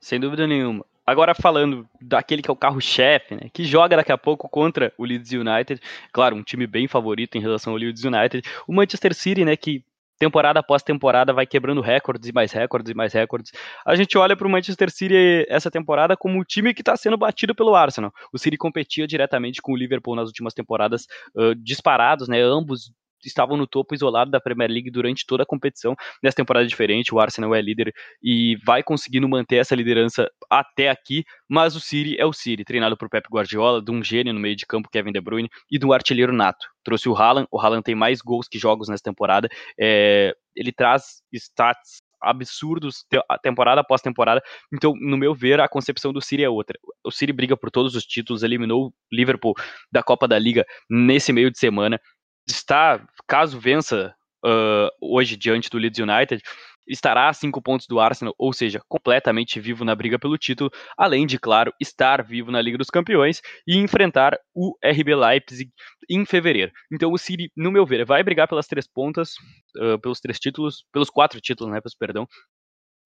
[0.00, 0.84] Sem dúvida nenhuma.
[1.06, 5.06] Agora falando daquele que é o carro-chefe, né, que joga daqui a pouco contra o
[5.06, 5.80] Leeds United,
[6.12, 9.82] claro, um time bem favorito em relação ao Leeds United, o Manchester City, né, que
[10.18, 13.52] temporada após temporada vai quebrando recordes e mais recordes e mais recordes.
[13.86, 17.16] A gente olha para o Manchester City essa temporada como o time que está sendo
[17.16, 18.12] batido pelo Arsenal.
[18.30, 22.92] O City competia diretamente com o Liverpool nas últimas temporadas, uh, disparados, né, ambos
[23.24, 25.94] estavam no topo isolado da Premier League durante toda a competição.
[26.22, 31.24] Nessa temporada diferente, o Arsenal é líder e vai conseguindo manter essa liderança até aqui,
[31.48, 34.56] mas o City é o City, treinado por Pep Guardiola, de um gênio no meio
[34.56, 36.66] de campo, Kevin De Bruyne, e de um artilheiro nato.
[36.84, 41.22] Trouxe o Haaland, o Haaland tem mais gols que jogos nessa temporada, é, ele traz
[41.32, 43.04] stats absurdos
[43.42, 44.42] temporada após temporada.
[44.72, 46.78] Então, no meu ver, a concepção do City é outra.
[47.04, 49.54] O City briga por todos os títulos, eliminou o Liverpool
[49.90, 52.00] da Copa da Liga nesse meio de semana
[52.48, 56.42] está, caso vença uh, hoje diante do Leeds United,
[56.88, 61.26] estará a cinco pontos do Arsenal, ou seja, completamente vivo na briga pelo título, além
[61.26, 65.70] de, claro, estar vivo na Liga dos Campeões e enfrentar o RB Leipzig
[66.08, 66.72] em fevereiro.
[66.90, 69.32] Então o City, no meu ver, vai brigar pelas três pontas,
[69.76, 72.26] uh, pelos três títulos, pelos quatro títulos, né, peço perdão.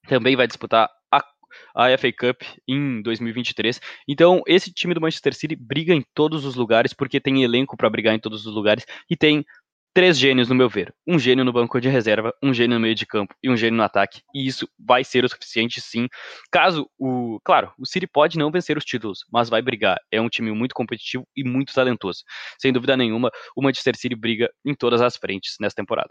[0.08, 0.88] Também vai disputar
[1.74, 3.80] a FA Cup em 2023.
[4.08, 7.90] Então, esse time do Manchester City briga em todos os lugares, porque tem elenco para
[7.90, 9.44] brigar em todos os lugares e tem
[9.94, 10.94] três gênios, no meu ver.
[11.06, 13.76] Um gênio no banco de reserva, um gênio no meio de campo e um gênio
[13.76, 14.22] no ataque.
[14.34, 16.08] E isso vai ser o suficiente, sim.
[16.50, 17.38] Caso o.
[17.44, 19.98] Claro, o City pode não vencer os títulos, mas vai brigar.
[20.10, 22.22] É um time muito competitivo e muito talentoso.
[22.58, 26.10] Sem dúvida nenhuma, o Manchester City briga em todas as frentes nessa temporada.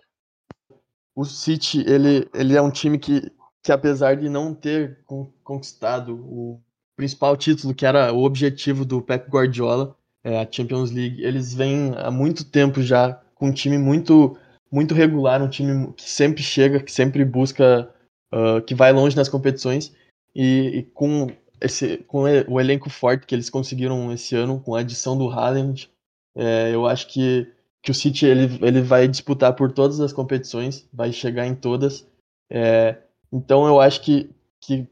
[1.16, 3.22] O City, ele, ele é um time que
[3.64, 5.00] que apesar de não ter
[5.44, 6.60] conquistado o
[6.96, 11.94] principal título, que era o objetivo do Pep Guardiola, é, a Champions League, eles vêm
[11.98, 14.38] há muito tempo já com um time muito
[14.72, 17.94] muito regular, um time que sempre chega, que sempre busca,
[18.34, 19.94] uh, que vai longe nas competições
[20.34, 21.28] e, e, com
[21.60, 25.90] esse com o elenco forte que eles conseguiram esse ano, com a adição do Haaland,
[26.36, 27.52] É, eu acho que,
[27.84, 32.08] que o City ele, ele vai disputar por todas as competições, vai chegar em todas.
[32.50, 32.98] É,
[33.32, 34.88] então eu acho que, que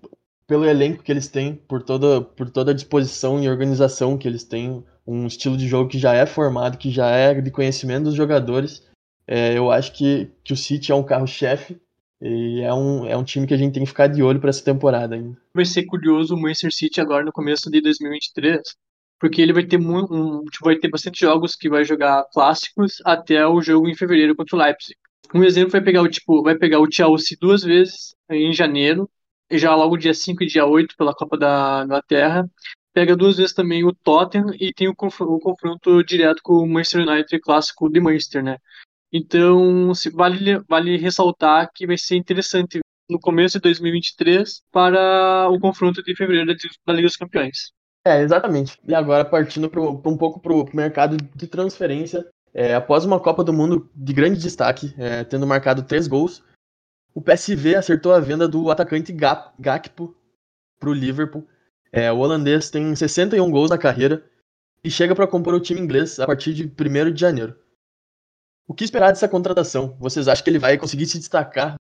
[0.47, 4.43] pelo elenco que eles têm, por toda, por toda a disposição e organização que eles
[4.43, 8.15] têm, um estilo de jogo que já é formado, que já é de conhecimento dos
[8.15, 8.83] jogadores,
[9.27, 11.79] é, eu acho que, que o City é um carro-chefe
[12.19, 14.49] e é um, é um time que a gente tem que ficar de olho para
[14.49, 15.37] essa temporada ainda.
[15.53, 18.59] Vai ser curioso o Manchester City agora no começo de 2023,
[19.19, 23.45] porque ele vai ter um, tipo, vai ter bastante jogos que vai jogar clássicos até
[23.45, 24.97] o jogo em fevereiro contra o Leipzig.
[25.33, 29.09] Um exemplo vai pegar o tipo, vai pegar o Chelsea duas vezes em janeiro,
[29.49, 32.49] e já logo dia 5 e dia 8 pela Copa da Inglaterra.
[32.93, 36.67] Pega duas vezes também o Tottenham e tem o, confronto, o confronto direto com o
[36.67, 38.57] Manchester United clássico de Manchester, né?
[39.11, 46.03] Então, vale, vale ressaltar que vai ser interessante no começo de 2023 para o confronto
[46.03, 47.71] de fevereiro da Liga dos Campeões.
[48.05, 48.77] É, exatamente.
[48.87, 53.43] E agora, partindo pro, um pouco para o mercado de transferência, é, após uma Copa
[53.43, 56.43] do Mundo de grande destaque, é, tendo marcado três gols,
[57.13, 60.15] o PSV acertou a venda do atacante Gakpo
[60.79, 61.47] para o Liverpool.
[61.91, 64.23] É, o holandês tem 61 gols na carreira
[64.83, 67.55] e chega para compor o time inglês a partir de 1 de janeiro.
[68.67, 69.97] O que esperar dessa contratação?
[69.99, 71.75] Vocês acham que ele vai conseguir se destacar,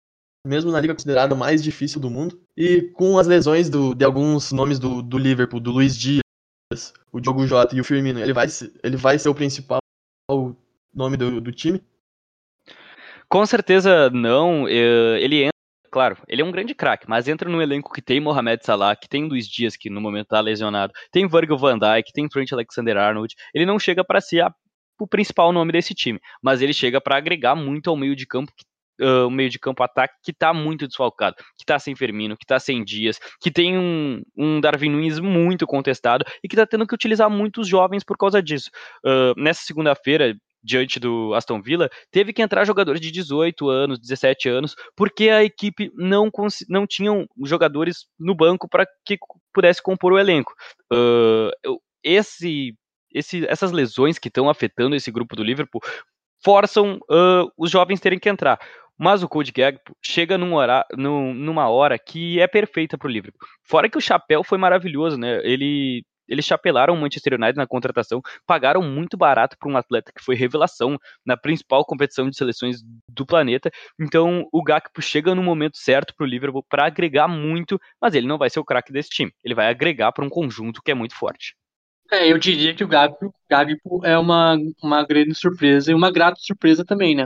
[0.46, 2.42] mesmo na liga considerada mais difícil do mundo?
[2.56, 6.22] E com as lesões do, de alguns nomes do, do Liverpool, do Luiz Dias,
[7.12, 8.48] o Diogo Jota e o Firmino, ele vai,
[8.82, 9.80] ele vai ser o principal
[10.94, 11.82] nome do, do time?
[13.30, 14.68] Com certeza não.
[14.68, 15.52] Eh, ele entra,
[15.92, 19.08] claro, ele é um grande craque, mas entra num elenco que tem Mohamed Salah, que
[19.08, 23.34] tem Luiz Dias, que no momento está lesionado, tem Virgil van Dijk, tem Trent Alexander-Arnold.
[23.54, 24.54] Ele não chega para ser a
[25.00, 28.52] o principal nome desse time, mas ele chega para agregar muito ao meio de campo
[29.02, 32.44] uh, o meio de campo ataque que está muito desfalcado, que está sem Firmino, que
[32.44, 36.86] está sem Dias, que tem um, um Darwin Nunes muito contestado e que está tendo
[36.88, 38.70] que utilizar muitos jovens por causa disso.
[39.06, 44.50] Uh, nessa segunda-feira, diante do Aston Villa, teve que entrar jogadores de 18 anos, 17
[44.50, 46.30] anos, porque a equipe não,
[46.68, 47.12] não tinha
[47.46, 49.18] jogadores no banco para que
[49.54, 50.54] pudesse compor o elenco.
[50.92, 52.76] Uh, esse
[53.14, 55.82] esse, essas lesões que estão afetando esse grupo do Liverpool
[56.48, 58.58] forçam uh, os jovens terem que entrar.
[58.98, 63.12] Mas o Code Gagpo chega num hora, num, numa hora que é perfeita para o
[63.12, 63.46] Liverpool.
[63.62, 65.42] Fora que o chapéu foi maravilhoso, né?
[65.44, 70.24] Ele, eles chapelaram o Manchester United na contratação, pagaram muito barato para um atleta que
[70.24, 72.78] foi revelação na principal competição de seleções
[73.10, 73.70] do planeta.
[74.00, 78.26] Então o Gakpo chega no momento certo para o Liverpool para agregar muito, mas ele
[78.26, 79.34] não vai ser o craque desse time.
[79.44, 81.56] Ele vai agregar para um conjunto que é muito forte.
[82.12, 86.40] É, eu diria que o Gakpo, Gakpo é uma, uma grande surpresa e uma grata
[86.40, 87.26] surpresa também, né?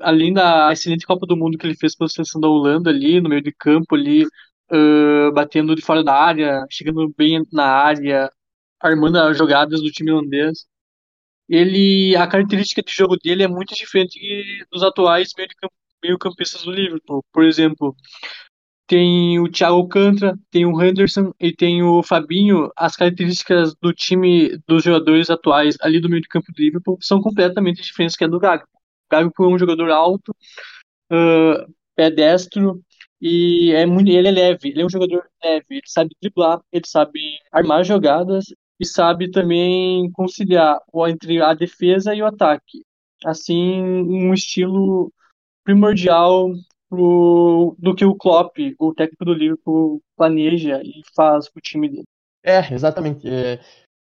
[0.00, 3.28] Além da excelente Copa do Mundo que ele fez pela seleção da Holanda ali, no
[3.28, 8.30] meio de campo ali, uh, batendo de fora da área, chegando bem na área,
[8.80, 10.66] armando as jogadas do time holandês.
[11.48, 14.18] Ele, a característica de jogo dele é muito diferente
[14.72, 15.30] dos atuais
[16.02, 17.24] meio-campistas do Liverpool.
[17.32, 17.94] Por exemplo,
[18.86, 24.58] tem o Thiago Alcântara, tem o Henderson e tem o Fabinho, as características do time
[24.66, 28.28] dos jogadores atuais ali do meio de campo do Liverpool são completamente diferentes que a
[28.28, 28.64] do Gago.
[28.64, 30.34] O Gago é um jogador alto,
[31.12, 32.80] uh, pedestro
[33.20, 36.86] e é muito, ele é leve, ele é um jogador leve, ele sabe driblar, ele
[36.86, 37.20] sabe
[37.50, 38.46] armar jogadas
[38.78, 42.84] e sabe também conciliar entre a defesa e o ataque.
[43.24, 45.12] Assim, um estilo
[45.64, 46.52] primordial
[46.88, 51.88] pro, do que o Klopp, o técnico do Liverpool, planeja e faz com o time
[51.88, 52.04] dele.
[52.42, 53.28] É, exatamente.
[53.28, 53.60] É,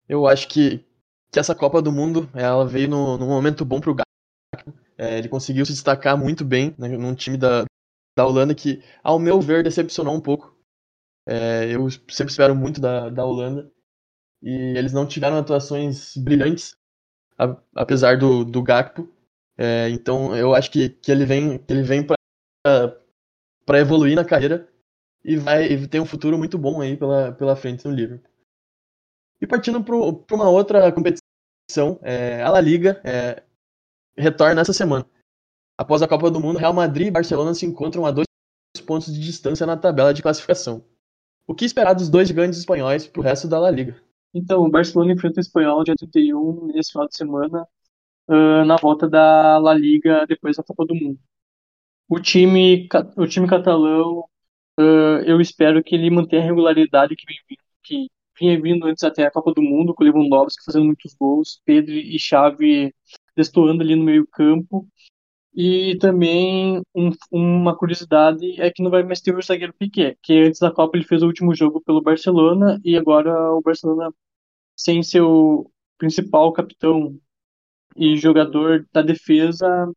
[0.08, 0.84] eu acho que,
[1.30, 4.82] que essa Copa do Mundo ela veio no, num momento bom pro Gakpo.
[4.96, 7.64] É, ele conseguiu se destacar muito bem né, num time da,
[8.16, 10.56] da Holanda que, ao meu ver, decepcionou um pouco.
[11.26, 13.70] É, eu sempre espero muito da, da Holanda.
[14.42, 16.74] E eles não tiveram atuações brilhantes,
[17.38, 19.08] a, apesar do, do Gakpo.
[19.56, 22.16] É, então eu acho que, que ele vem, ele vem para
[22.62, 24.68] para evoluir na carreira
[25.24, 28.30] e vai e ter um futuro muito bom aí pela, pela frente no Liverpool.
[29.40, 33.42] E partindo para uma outra competição, é, a La Liga é,
[34.16, 35.04] retorna essa semana.
[35.76, 38.26] Após a Copa do Mundo, Real Madrid e Barcelona se encontram a dois
[38.86, 40.84] pontos de distância na tabela de classificação.
[41.46, 44.00] O que esperar dos dois grandes espanhóis para o resto da La Liga?
[44.32, 47.66] Então, o Barcelona enfrenta o Espanhol dia 31 nesse final de semana,
[48.28, 51.18] uh, na volta da La Liga depois da Copa do Mundo.
[52.08, 54.24] O time, o time catalão,
[54.78, 59.02] uh, eu espero que ele mantenha a regularidade que vem vindo, que vinha vindo antes
[59.04, 62.94] até a Copa do Mundo, com o Lewandowski fazendo muitos gols, Pedro e Xavi
[63.36, 64.86] destoando ali no meio campo.
[65.54, 70.32] E também um, uma curiosidade é que não vai mais ter o zagueiro Piquet, que
[70.34, 74.10] antes da Copa ele fez o último jogo pelo Barcelona e agora o Barcelona
[74.74, 77.18] sem seu principal capitão
[77.96, 79.92] e jogador da defesa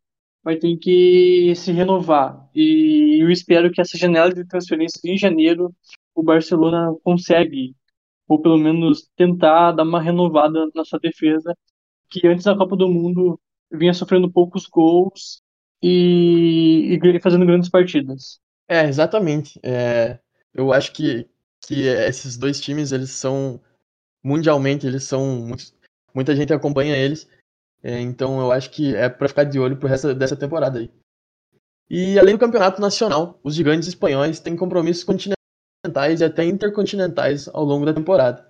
[0.45, 2.47] vai ter que se renovar.
[2.53, 5.73] E eu espero que essa janela de transferência em janeiro
[6.13, 7.75] o Barcelona consegue,
[8.27, 11.57] ou pelo menos tentar dar uma renovada na sua defesa,
[12.11, 13.39] que antes da Copa do Mundo
[13.71, 15.41] vinha sofrendo poucos gols
[15.81, 18.39] e, e fazendo grandes partidas.
[18.69, 19.59] É, exatamente.
[19.63, 20.19] É,
[20.53, 21.27] eu acho que,
[21.65, 23.59] que esses dois times, eles são,
[24.23, 25.51] mundialmente, eles são,
[26.13, 27.27] muita gente acompanha eles,
[27.85, 30.89] é, então eu acho que é para ficar de olho pro resto dessa temporada aí.
[31.87, 37.63] E além do campeonato nacional, os gigantes espanhóis têm compromissos continentais e até intercontinentais ao
[37.63, 38.49] longo da temporada.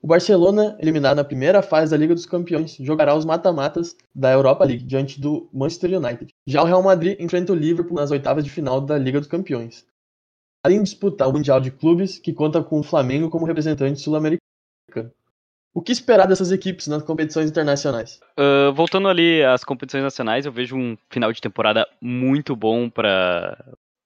[0.00, 4.64] O Barcelona, eliminado na primeira fase da Liga dos Campeões, jogará os mata-matas da Europa
[4.64, 6.32] League diante do Manchester United.
[6.46, 9.84] Já o Real Madrid enfrenta o Liverpool nas oitavas de final da Liga dos Campeões.
[10.64, 15.12] Além de disputar o Mundial de Clubes, que conta com o Flamengo como representante sul-americano.
[15.74, 18.20] O que esperar dessas equipes nas competições internacionais?
[18.38, 23.56] Uh, voltando ali às competições nacionais, eu vejo um final de temporada muito bom para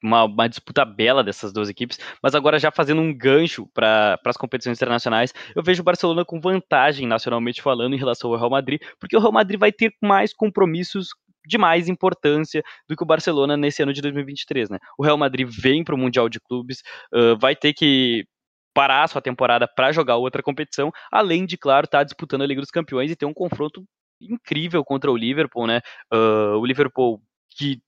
[0.03, 4.37] uma, uma, disputa bela dessas duas equipes, mas agora já fazendo um gancho para as
[4.37, 8.81] competições internacionais, eu vejo o Barcelona com vantagem nacionalmente falando em relação ao Real Madrid,
[9.01, 11.09] porque o Real Madrid vai ter mais compromissos
[11.45, 14.79] de mais importância do que o Barcelona nesse ano de 2023, né?
[14.99, 18.27] O Real Madrid vem para o Mundial de Clubes, uh, vai ter que
[18.77, 22.47] parar a sua temporada para jogar outra competição, além de, claro, estar tá disputando a
[22.47, 23.83] Liga dos Campeões e ter um confronto
[24.21, 25.81] incrível contra o Liverpool, né?
[26.13, 27.23] Uh, o Liverpool
[27.57, 27.81] que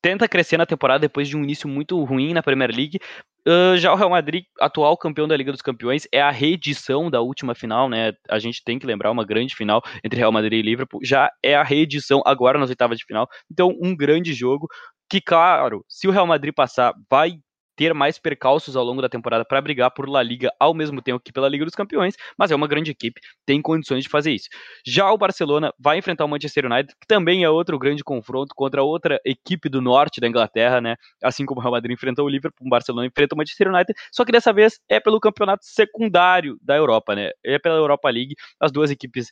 [0.00, 2.98] tenta crescer na temporada depois de um início muito ruim na Premier League.
[3.46, 7.20] Uh, já o Real Madrid, atual campeão da Liga dos Campeões, é a reedição da
[7.20, 8.14] última final, né?
[8.30, 11.00] A gente tem que lembrar uma grande final entre Real Madrid e Liverpool.
[11.04, 13.28] Já é a reedição agora nas oitavas de final.
[13.50, 14.68] Então, um grande jogo
[15.10, 17.34] que, claro, se o Real Madrid passar, vai
[17.76, 21.20] ter mais percalços ao longo da temporada para brigar por La Liga ao mesmo tempo
[21.20, 24.48] que pela Liga dos Campeões, mas é uma grande equipe, tem condições de fazer isso.
[24.84, 28.82] Já o Barcelona vai enfrentar o Manchester United, que também é outro grande confronto contra
[28.82, 30.96] outra equipe do norte da Inglaterra, né?
[31.22, 34.24] Assim como o Real Madrid enfrentou o Liverpool, o Barcelona enfrenta o Manchester United, só
[34.24, 37.30] que dessa vez é pelo campeonato secundário da Europa, né?
[37.44, 39.28] É pela Europa League, as duas equipes,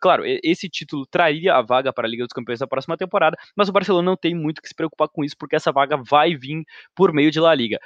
[0.00, 3.68] claro, esse título traria a vaga para a Liga dos Campeões da próxima temporada, mas
[3.68, 6.64] o Barcelona não tem muito que se preocupar com isso, porque essa vaga vai vir
[6.94, 7.78] por meio de La Liga.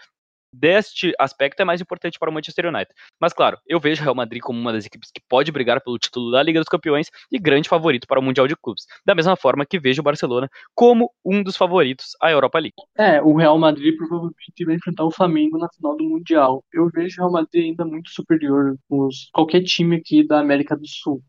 [0.54, 2.92] Deste aspecto é mais importante para o Manchester United.
[3.18, 5.98] Mas claro, eu vejo o Real Madrid como uma das equipes que pode brigar pelo
[5.98, 8.84] título da Liga dos Campeões e grande favorito para o Mundial de Clubes.
[9.04, 12.74] Da mesma forma que vejo o Barcelona como um dos favoritos à Europa League.
[12.98, 16.62] É, o Real Madrid provavelmente vai enfrentar o Flamengo na final do Mundial.
[16.70, 20.86] Eu vejo o Real Madrid ainda muito superior com qualquer time aqui da América do
[20.86, 21.22] Sul.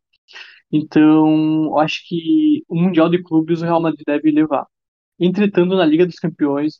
[0.73, 4.67] Então, eu acho que o Mundial de Clubes o Real Madrid deve levar.
[5.19, 6.77] Entretanto, na Liga dos Campeões,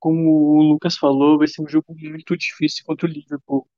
[0.00, 3.68] como o Lucas falou, vai ser um jogo muito difícil contra o Liverpool.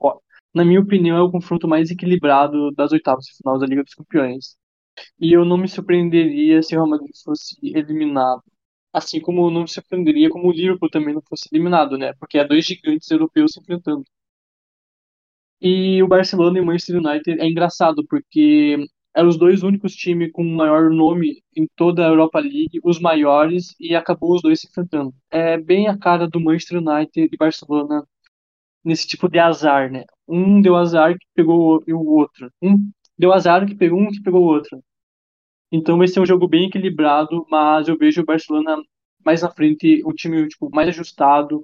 [0.00, 0.20] Ó,
[0.54, 3.94] na minha opinião, é o confronto mais equilibrado das oitavas de final da Liga dos
[3.94, 4.56] Campeões.
[5.20, 8.42] E eu não me surpreenderia se o Real Madrid fosse eliminado.
[8.92, 12.14] Assim como eu não me surpreenderia como o Liverpool também não fosse eliminado, né?
[12.20, 14.04] Porque é dois gigantes europeus se enfrentando.
[15.60, 18.76] E o Barcelona e o Manchester United é engraçado, porque
[19.14, 23.74] eram os dois únicos times com maior nome em toda a Europa League, os maiores,
[23.78, 25.14] e acabou os dois se enfrentando.
[25.30, 28.04] É bem a cara do Manchester United e Barcelona
[28.84, 30.04] nesse tipo de azar, né?
[30.26, 32.50] Um deu azar que pegou o outro.
[32.60, 34.82] Um deu azar que pegou um que pegou o outro.
[35.70, 38.76] Então vai ser um jogo bem equilibrado, mas eu vejo o Barcelona
[39.24, 41.62] mais na frente, o time tipo, mais ajustado,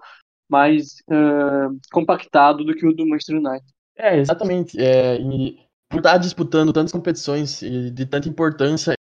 [0.49, 3.67] mais uh, compactado do que o do Manchester United.
[3.97, 4.81] É, exatamente.
[4.81, 5.59] É, e
[5.91, 8.95] por estar disputando tantas competições e de tanta importância,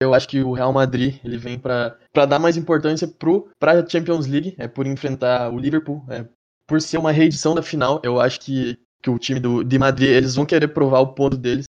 [0.00, 3.12] eu acho que o Real Madrid ele vem para dar mais importância
[3.58, 6.24] para a Champions League, é por enfrentar o Liverpool, é,
[6.66, 8.00] por ser uma reedição da final.
[8.04, 11.36] Eu acho que, que o time do, de Madrid eles vão querer provar o ponto
[11.36, 11.64] deles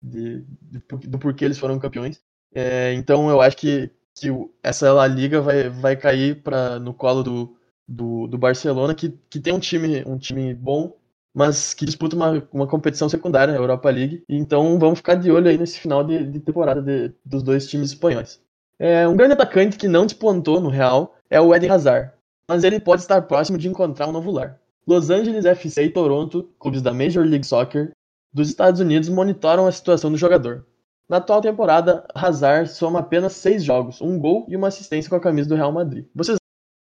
[0.00, 0.78] de, de,
[1.08, 2.20] do porquê eles foram campeões.
[2.54, 4.28] É, então eu acho que, que
[4.62, 7.56] essa La Liga vai, vai cair pra, no colo do,
[7.88, 10.96] do, do Barcelona, que, que tem um time, um time bom
[11.34, 14.22] mas que disputa uma, uma competição secundária, a Europa League.
[14.28, 17.90] Então vamos ficar de olho aí nesse final de, de temporada de, dos dois times
[17.90, 18.40] espanhóis.
[18.78, 22.12] É, um grande atacante que não despontou no Real é o Eden Hazard,
[22.48, 24.58] mas ele pode estar próximo de encontrar um novo lar.
[24.86, 27.92] Los Angeles FC e Toronto, clubes da Major League Soccer
[28.32, 30.66] dos Estados Unidos, monitoram a situação do jogador.
[31.08, 35.20] Na atual temporada, Hazard soma apenas seis jogos, um gol e uma assistência com a
[35.20, 36.06] camisa do Real Madrid.
[36.14, 36.38] Vocês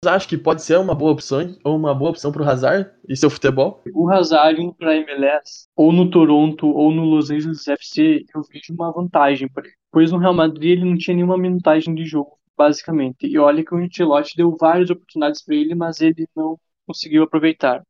[0.07, 3.15] acham que pode ser uma boa opção ou uma boa opção para o Hazard e
[3.15, 3.83] seu futebol?
[3.93, 8.73] O Hazard indo para MLS, ou no Toronto, ou no Los Angeles FC, eu vejo
[8.73, 9.75] uma vantagem para ele.
[9.91, 13.27] Pois no Real Madrid ele não tinha nenhuma minutagem de jogo, basicamente.
[13.27, 17.83] E olha que o Ancelotti deu várias oportunidades para ele, mas ele não conseguiu aproveitar.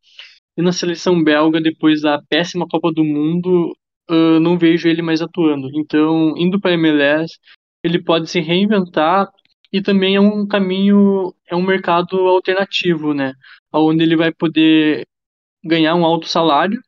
[0.57, 3.73] E na seleção belga, depois da péssima Copa do Mundo,
[4.09, 5.69] uh, não vejo ele mais atuando.
[5.73, 7.37] Então, indo para MLS,
[7.83, 9.29] ele pode se reinventar
[9.71, 13.33] e também é um caminho, é um mercado alternativo, né?
[13.73, 15.07] Onde ele vai poder
[15.63, 16.81] ganhar um alto salário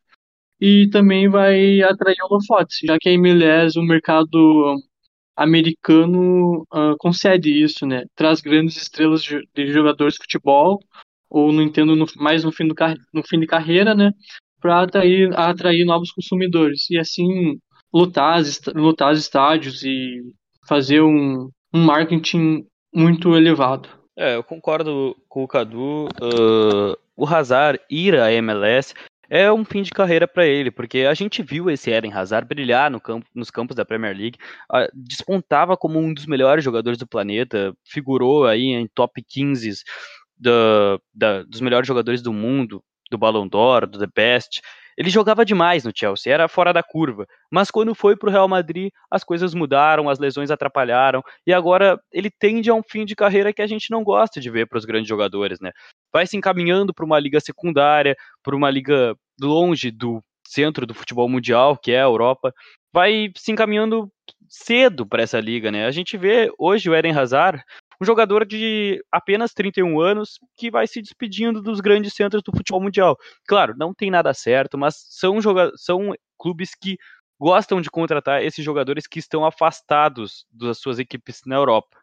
[0.61, 4.75] e também vai atrair holofotes, já que a MLS, o mercado
[5.35, 8.05] americano uh, concede isso, né?
[8.15, 10.79] Traz grandes estrelas de, de jogadores de futebol,
[11.29, 12.75] ou não entendo no, mais no fim, do,
[13.13, 14.11] no fim de carreira, né?
[14.61, 17.57] Para atrair, atrair novos consumidores e assim
[17.93, 20.21] lotar, os estádios e
[20.67, 23.89] fazer um, um marketing muito elevado.
[24.17, 26.07] É, eu concordo com o Cadu.
[26.21, 28.93] Uh, o Hazard ir à MLS
[29.29, 32.89] é um fim de carreira para ele, porque a gente viu esse Eden Hazard brilhar
[32.89, 34.39] no campo, nos campos da Premier League,
[34.71, 39.83] uh, despontava como um dos melhores jogadores do planeta, figurou aí em top 15
[40.37, 44.61] do, da, dos melhores jogadores do mundo, do Ballon d'Or, do The Best.
[44.99, 47.25] Ele jogava demais no Chelsea, era fora da curva.
[47.49, 51.97] Mas quando foi para o Real Madrid, as coisas mudaram, as lesões atrapalharam, e agora
[52.11, 54.77] ele tende a um fim de carreira que a gente não gosta de ver para
[54.77, 55.71] os grandes jogadores, né?
[56.13, 61.29] Vai se encaminhando para uma liga secundária, para uma liga longe do centro do futebol
[61.29, 62.53] mundial, que é a Europa,
[62.91, 64.11] vai se encaminhando
[64.49, 65.85] cedo para essa liga, né?
[65.85, 67.63] A gente vê hoje o Eden Hazard
[68.01, 72.81] um jogador de apenas 31 anos que vai se despedindo dos grandes centros do futebol
[72.81, 73.17] mundial.
[73.47, 75.35] Claro, não tem nada certo, mas são,
[75.75, 76.97] são clubes que
[77.39, 81.97] gostam de contratar esses jogadores que estão afastados das suas equipes na Europa.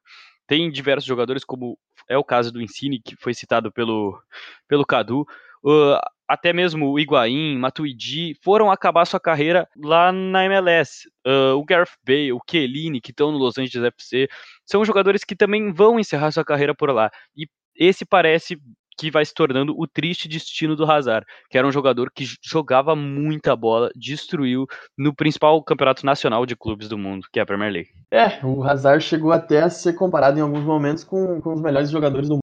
[0.47, 1.79] Tem diversos jogadores, como
[2.09, 4.21] é o caso do Insigne, que foi citado pelo,
[4.69, 5.27] pelo Cadu.
[5.65, 11.09] Uh, até mesmo o Higuaín, Matuidi, foram acabar sua carreira lá na MLS.
[11.27, 14.29] Uh, o Gareth Bale, o Chiellini, que estão no Los Angeles FC,
[14.65, 17.11] são jogadores que também vão encerrar sua carreira por lá.
[17.37, 17.47] E
[17.77, 18.59] esse parece
[18.99, 22.97] que vai se tornando o triste destino do Hazard, que era um jogador que jogava
[22.97, 24.67] muita bola, destruiu
[24.97, 27.91] no principal campeonato nacional de clubes do mundo, que é a Premier League.
[28.11, 31.91] É, o Hazard chegou até a ser comparado em alguns momentos com, com os melhores
[31.91, 32.39] jogadores do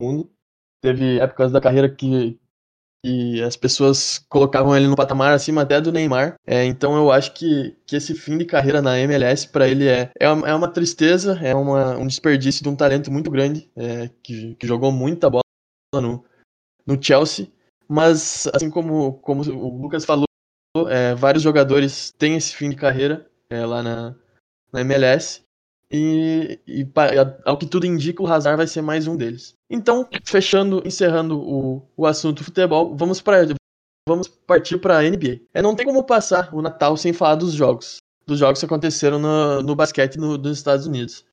[0.00, 0.30] mundo.
[0.82, 2.38] Teve épocas da carreira que,
[3.04, 6.36] e as pessoas colocavam ele no patamar acima até do Neymar.
[6.46, 10.10] É, então eu acho que, que esse fim de carreira na MLS para ele é,
[10.18, 14.08] é uma, é, uma, tristeza, é uma, um desperdício de um talento muito grande, é,
[14.22, 15.42] que, que jogou muita bola
[15.92, 16.24] no,
[16.86, 17.52] no Chelsea.
[17.86, 20.24] Mas, assim como, como o Lucas falou,
[20.88, 24.14] é, vários jogadores têm esse fim de carreira é, lá na,
[24.72, 25.43] na MLS.
[25.96, 26.88] E, e,
[27.44, 29.54] ao que tudo indica, o Hazard vai ser mais um deles.
[29.70, 33.46] Então, fechando, encerrando o, o assunto futebol, vamos para
[34.08, 35.42] vamos partir para a NBA.
[35.54, 39.20] É, não tem como passar o Natal sem falar dos jogos, dos jogos que aconteceram
[39.20, 41.24] no, no basquete no, nos Estados Unidos.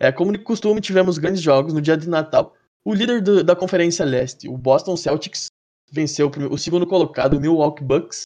[0.00, 2.56] É, como de costume, tivemos grandes jogos no dia de Natal.
[2.84, 5.46] O líder do, da Conferência Leste, o Boston Celtics,
[5.92, 8.22] venceu o, o segundo colocado, o Milwaukee Bucks.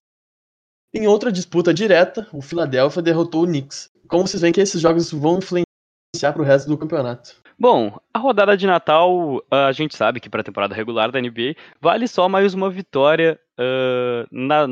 [0.95, 3.91] Em outra disputa direta, o Philadelphia derrotou o Knicks.
[4.09, 5.66] Como vocês veem que esses jogos vão influenciar
[6.21, 7.35] para o resto do campeonato.
[7.59, 11.55] Bom, a rodada de Natal, a gente sabe que para a temporada regular da NBA
[11.81, 14.67] vale só mais uma vitória uh, na,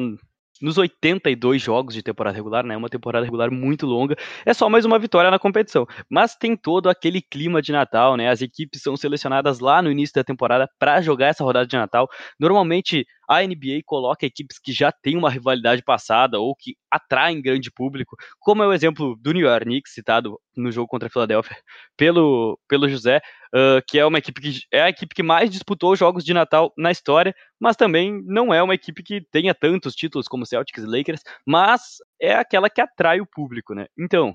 [0.60, 2.76] nos 82 jogos de temporada regular, né?
[2.76, 4.16] Uma temporada regular muito longa.
[4.44, 5.86] É só mais uma vitória na competição.
[6.10, 8.28] Mas tem todo aquele clima de Natal, né?
[8.28, 12.08] As equipes são selecionadas lá no início da temporada para jogar essa rodada de Natal.
[12.38, 17.70] Normalmente a NBA coloca equipes que já têm uma rivalidade passada ou que atraem grande
[17.70, 21.56] público, como é o exemplo do New York Knicks, citado no jogo contra a Philadelphia
[21.96, 23.20] pelo, pelo José,
[23.54, 26.72] uh, que é uma equipe que é a equipe que mais disputou jogos de Natal
[26.76, 30.86] na história, mas também não é uma equipe que tenha tantos títulos como Celtics e
[30.86, 33.86] Lakers, mas é aquela que atrai o público, né?
[33.98, 34.34] Então,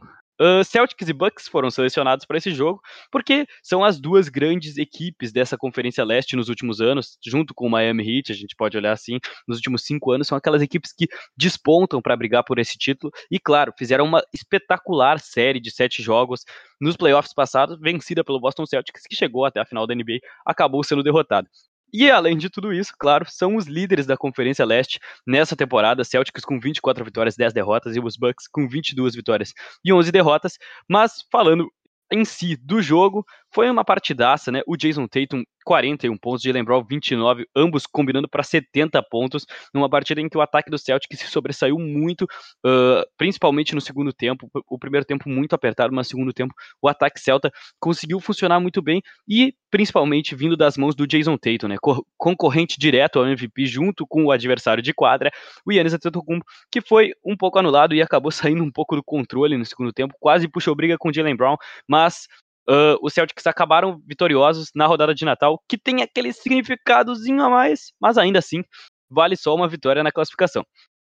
[0.64, 2.82] Celtics e Bucks foram selecionados para esse jogo
[3.12, 7.70] porque são as duas grandes equipes dessa Conferência Leste nos últimos anos, junto com o
[7.70, 11.08] Miami Heat, a gente pode olhar assim, nos últimos cinco anos, são aquelas equipes que
[11.38, 16.46] despontam para brigar por esse título e, claro, fizeram uma espetacular série de sete jogos
[16.80, 20.84] nos playoffs passados, vencida pelo Boston Celtics, que chegou até a final da NBA, acabou
[20.84, 21.48] sendo derrotado.
[21.94, 26.46] E além de tudo isso, claro, são os líderes da Conferência Leste nessa temporada, Celtics
[26.46, 30.54] com 24 vitórias, 10 derrotas e os Bucks com 22 vitórias e 11 derrotas.
[30.88, 31.68] Mas falando
[32.12, 33.24] em si do jogo,
[33.54, 34.62] foi uma partidaça, né?
[34.68, 40.20] O Jason Tatum 41 pontos, Jalen Brown 29, ambos combinando para 70 pontos, numa partida
[40.20, 44.50] em que o ataque do Celtic se sobressaiu muito, uh, principalmente no segundo tempo.
[44.68, 48.82] O primeiro tempo muito apertado, mas no segundo tempo o ataque celta conseguiu funcionar muito
[48.82, 51.76] bem e principalmente vindo das mãos do Jason Tatum, né?
[52.18, 55.30] Concorrente direto ao MVP junto com o adversário de quadra,
[55.64, 59.56] o Yannis Antetokounmpo, que foi um pouco anulado e acabou saindo um pouco do controle
[59.56, 61.58] no segundo tempo, quase puxou briga com o Jalen Brown,
[61.88, 62.28] mas
[62.70, 67.92] uh, os Celtics acabaram vitoriosos na rodada de Natal, que tem aquele significadozinho a mais,
[68.00, 68.64] mas ainda assim
[69.10, 70.64] vale só uma vitória na classificação.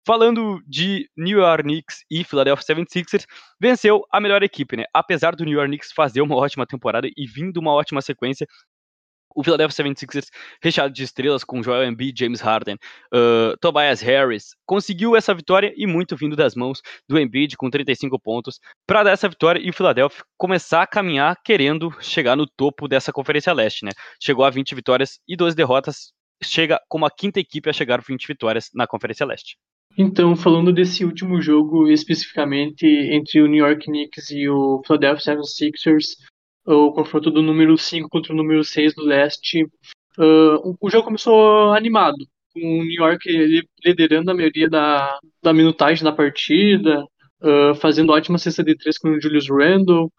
[0.07, 3.25] Falando de New York Knicks e Philadelphia 76ers,
[3.59, 4.85] venceu a melhor equipe, né?
[4.93, 8.47] Apesar do New York Knicks fazer uma ótima temporada e vindo uma ótima sequência,
[9.35, 10.29] o Philadelphia 76ers,
[10.63, 12.77] recheado de estrelas com Joel Embiid, James Harden,
[13.13, 18.19] uh, Tobias Harris, conseguiu essa vitória e muito vindo das mãos do Embiid com 35
[18.19, 22.87] pontos para dar essa vitória e o Philadelphia começar a caminhar querendo chegar no topo
[22.87, 23.91] dessa Conferência Leste, né?
[24.23, 26.13] Chegou a 20 vitórias e 12 derrotas,
[26.43, 29.57] chega como a quinta equipe a chegar a 20 vitórias na Conferência Leste.
[29.97, 36.17] Então, falando desse último jogo especificamente entre o New York Knicks e o Philadelphia 76ers,
[36.67, 39.65] o confronto do número 5 contra o número 6 do leste,
[40.19, 42.17] uh, o jogo começou animado,
[42.53, 43.29] com o New York
[43.85, 47.05] liderando a maioria da, da minutagem da partida,
[47.43, 50.11] uh, fazendo ótima cesta de três com o Julius Randle,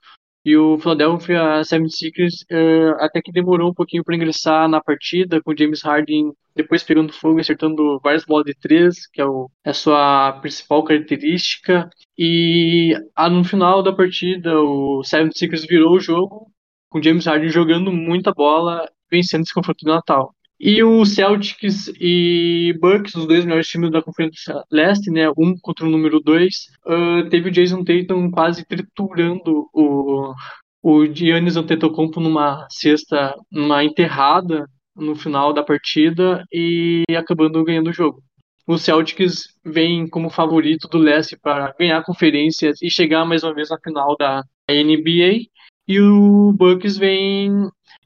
[0.45, 5.51] e o Philadelphia 76ers uh, até que demorou um pouquinho para ingressar na partida, com
[5.51, 9.49] o James Harden depois pegando fogo e acertando várias bolas de três, que é, o,
[9.65, 11.89] é a sua principal característica.
[12.17, 16.51] E ah, no final da partida, o 76ers virou o jogo,
[16.89, 20.33] com o James Harden jogando muita bola, vencendo esse confronto de Natal.
[20.59, 25.85] E o Celtics e Bucks, os dois melhores times da Conferência Leste, né, um contra
[25.85, 30.33] o número dois, uh, teve o Jason Tatum quase triturando o,
[30.81, 37.93] o Giannis Antetokounmpo numa cesta, numa enterrada no final da partida e acabando ganhando o
[37.93, 38.23] jogo.
[38.65, 43.69] O Celtics vem como favorito do leste para ganhar conferências e chegar mais uma vez
[43.69, 45.47] na final da NBA.
[45.87, 47.51] E o Bucks vem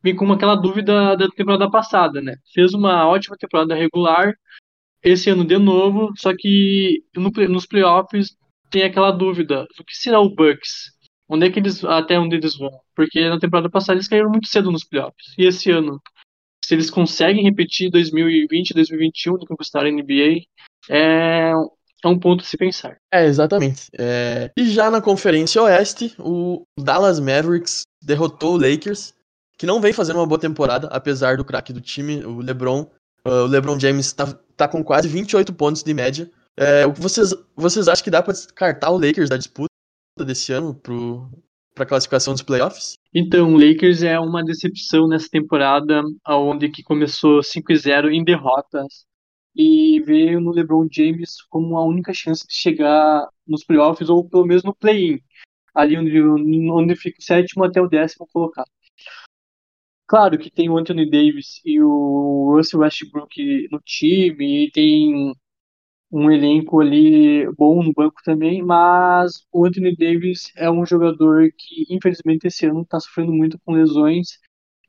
[0.03, 2.35] vem com aquela dúvida da temporada passada, né?
[2.53, 4.33] Fez uma ótima temporada regular,
[5.03, 8.35] esse ano de novo, só que no, nos playoffs
[8.69, 10.91] tem aquela dúvida do que será o Bucks?
[11.27, 12.71] Onde é que eles até onde eles vão?
[12.95, 15.33] Porque na temporada passada eles caíram muito cedo nos playoffs.
[15.37, 16.01] E esse ano,
[16.63, 20.43] se eles conseguem repetir 2020, 2021 de conquistar a NBA,
[20.89, 21.51] é,
[22.03, 22.97] é um ponto a se pensar.
[23.13, 23.87] É, exatamente.
[23.97, 24.51] É...
[24.57, 29.13] E já na Conferência Oeste, o Dallas Mavericks derrotou o Lakers
[29.59, 32.89] que não vem fazendo uma boa temporada, apesar do craque do time, o LeBron.
[33.27, 36.31] Uh, o LeBron James tá, tá com quase 28 pontos de média.
[36.55, 39.69] É, vocês, vocês acham que dá para descartar o Lakers da disputa
[40.25, 40.73] desse ano
[41.75, 42.97] para a classificação dos playoffs?
[43.13, 49.05] Então, o Lakers é uma decepção nessa temporada, onde que começou 5-0 em derrotas
[49.53, 54.45] e veio no LeBron James como a única chance de chegar nos playoffs ou pelo
[54.45, 55.19] menos no play-in,
[55.75, 58.69] ali onde, onde fica o sétimo até o décimo colocado.
[60.09, 65.35] Claro que tem o Anthony Davis e o Russell Westbrook no time, e tem
[66.11, 71.85] um elenco ali bom no banco também, mas o Anthony Davis é um jogador que,
[71.93, 74.39] infelizmente, esse ano está sofrendo muito com lesões,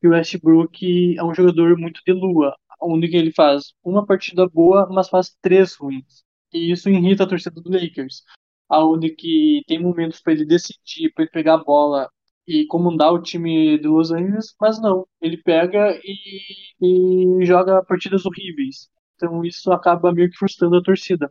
[0.02, 4.88] e o Westbrook é um jogador muito de lua, onde ele faz uma partida boa,
[4.90, 6.24] mas faz três ruins.
[6.50, 8.24] E isso irrita a torcida do Lakers,
[8.70, 12.08] aonde que tem momentos para ele decidir, para ele pegar a bola
[12.46, 18.26] e comandar o time de Los Angeles, mas não, ele pega e, e joga partidas
[18.26, 18.88] horríveis.
[19.16, 21.30] Então isso acaba meio que frustrando a torcida.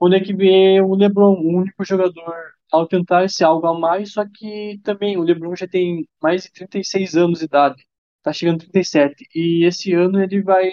[0.00, 2.34] Onde é que vê o LeBron, o único jogador
[2.72, 6.52] ao tentar esse algo a mais, só que também o LeBron já tem mais de
[6.52, 7.84] 36 anos de idade,
[8.22, 10.70] tá chegando a 37, e esse ano ele vai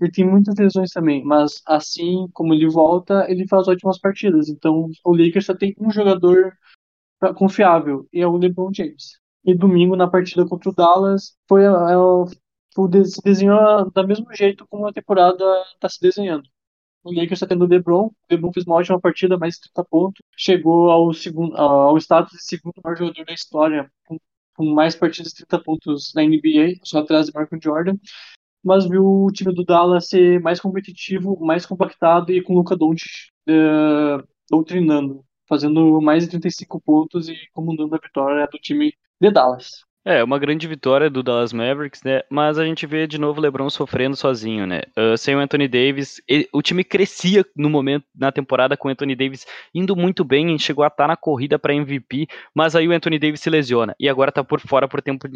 [0.00, 4.48] ele tem muitas lesões também, mas assim como ele volta, ele faz ótimas partidas.
[4.48, 6.52] Então o Lakers só tem um jogador
[7.34, 8.06] confiável.
[8.12, 9.20] E é o LeBron James.
[9.44, 11.68] E domingo, na partida contra o Dallas, foi, é,
[12.74, 15.44] foi se desenhou da mesmo jeito como a temporada
[15.74, 16.48] está se desenhando.
[17.04, 19.84] O Lakers está tendo o LeBron, o LeBron fez uma ótima partida, mais de 30
[19.90, 24.18] pontos, chegou ao, segundo, ao status de segundo maior jogador da história, com,
[24.54, 27.96] com mais partidas de 30 pontos na NBA, só atrás de Michael Jordan,
[28.62, 32.76] mas viu o time do Dallas ser mais competitivo, mais compactado e com o Luca
[32.76, 33.10] Doncic
[33.48, 39.84] uh, doutrinando fazendo mais de 35 pontos e comandando a vitória do time de Dallas.
[40.02, 42.22] É, uma grande vitória do Dallas Mavericks, né?
[42.30, 44.80] Mas a gente vê de novo o LeBron sofrendo sozinho, né?
[44.98, 48.90] Uh, sem o Anthony Davis, ele, o time crescia no momento, na temporada com o
[48.90, 52.92] Anthony Davis indo muito bem, chegou a estar na corrida para MVP, mas aí o
[52.92, 55.28] Anthony Davis se lesiona e agora tá por fora por tempo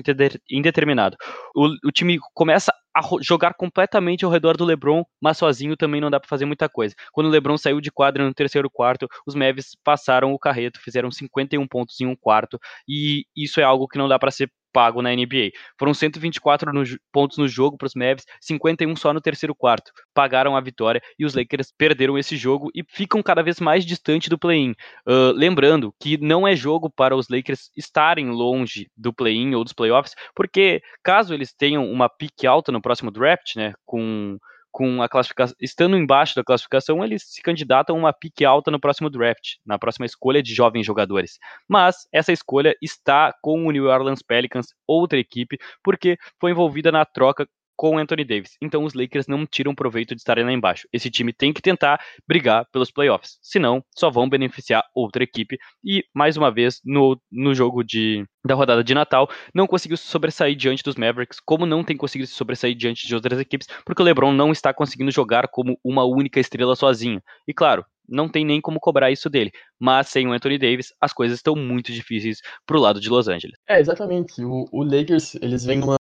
[0.50, 1.16] indeterminado.
[1.54, 2.72] O, o time começa
[3.20, 6.94] jogar completamente ao redor do LeBron, mas sozinho também não dá para fazer muita coisa.
[7.12, 11.10] Quando o LeBron saiu de quadra no terceiro quarto, os Mavs passaram o carreto, fizeram
[11.10, 15.00] 51 pontos em um quarto, e isso é algo que não dá para ser pago
[15.00, 15.52] na NBA.
[15.78, 19.90] Foram 124 no, pontos no jogo para os Mavs, 51 só no terceiro quarto.
[20.12, 24.28] Pagaram a vitória e os Lakers perderam esse jogo e ficam cada vez mais distante
[24.28, 24.72] do play-in.
[25.08, 29.72] Uh, lembrando que não é jogo para os Lakers estarem longe do play-in ou dos
[29.72, 34.36] playoffs, porque caso eles tenham uma pique alta no próximo draft, né, com
[34.76, 38.78] com a classificação, estando embaixo da classificação, eles se candidatam a uma pique alta no
[38.78, 41.38] próximo draft, na próxima escolha de jovens jogadores.
[41.66, 47.06] Mas essa escolha está com o New Orleans Pelicans, outra equipe, porque foi envolvida na
[47.06, 48.56] troca com Anthony Davis.
[48.60, 50.88] Então os Lakers não tiram proveito de estarem lá embaixo.
[50.92, 53.38] Esse time tem que tentar brigar pelos playoffs.
[53.42, 55.58] Senão, só vão beneficiar outra equipe.
[55.84, 60.06] E, mais uma vez, no, no jogo de, da rodada de Natal, não conseguiu se
[60.06, 64.02] sobressair diante dos Mavericks, como não tem conseguido se sobressair diante de outras equipes, porque
[64.02, 67.20] o LeBron não está conseguindo jogar como uma única estrela sozinho.
[67.46, 69.50] E claro, não tem nem como cobrar isso dele.
[69.78, 73.58] Mas sem o Anthony Davis, as coisas estão muito difíceis pro lado de Los Angeles.
[73.68, 74.42] É, exatamente.
[74.42, 75.96] O, o Lakers, eles vêm numa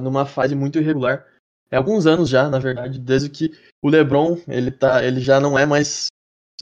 [0.00, 1.26] numa fase muito irregular.
[1.70, 3.50] É alguns anos já, na verdade, desde que
[3.82, 6.06] o LeBron, ele tá, ele já não é mais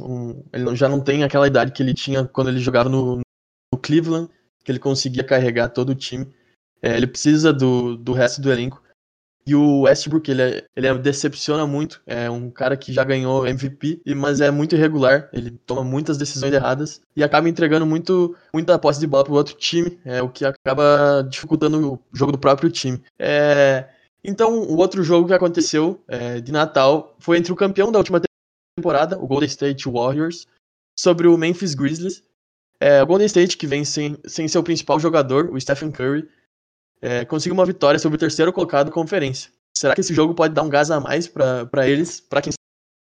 [0.00, 3.80] um, ele já não tem aquela idade que ele tinha quando ele jogava no, no
[3.80, 4.30] Cleveland,
[4.64, 6.32] que ele conseguia carregar todo o time.
[6.80, 8.82] É, ele precisa do, do resto do elenco.
[9.47, 12.01] E o Westbrook, ele, é, ele é, decepciona muito.
[12.07, 15.28] É um cara que já ganhou MVP, mas é muito irregular.
[15.32, 19.55] Ele toma muitas decisões erradas e acaba entregando muito, muita posse de bola pro outro
[19.55, 23.03] time, é, o que acaba dificultando o jogo do próprio time.
[23.18, 23.88] É,
[24.22, 28.20] então, o outro jogo que aconteceu é, de Natal foi entre o campeão da última
[28.76, 30.47] temporada, o Golden State Warriors,
[30.99, 32.22] sobre o Memphis Grizzlies.
[32.78, 36.28] É, o Golden State, que vem sem, sem seu principal jogador, o Stephen Curry,
[37.03, 39.51] é, uma vitória sobre o terceiro colocado da conferência.
[39.76, 42.53] Será que esse jogo pode dar um gás a mais para eles, para quem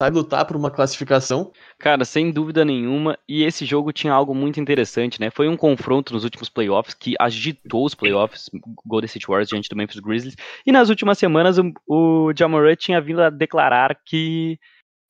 [0.01, 1.51] sabe lutar por uma classificação?
[1.79, 3.17] Cara, sem dúvida nenhuma.
[3.27, 5.29] E esse jogo tinha algo muito interessante, né?
[5.29, 8.49] Foi um confronto nos últimos playoffs que agitou os playoffs,
[8.85, 10.35] Golden State Warriors diante do Memphis Grizzlies.
[10.65, 12.33] E nas últimas semanas o, o
[12.77, 14.59] tinha vindo a declarar que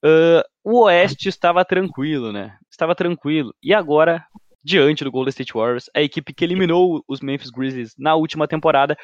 [0.03, 2.57] uh, o Oeste estava tranquilo, né?
[2.69, 3.55] Estava tranquilo.
[3.63, 4.23] E agora
[4.65, 8.97] diante do Golden State Warriors, a equipe que eliminou os Memphis Grizzlies na última temporada,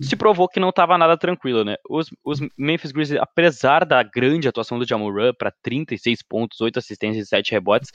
[0.00, 1.74] se provou que não estava nada tranquilo, né?
[1.90, 7.26] Os, os, Memphis Grizzlies, apesar da grande atuação do Jamoran para 36 pontos, 8 assistências
[7.26, 7.90] e 7 rebotes,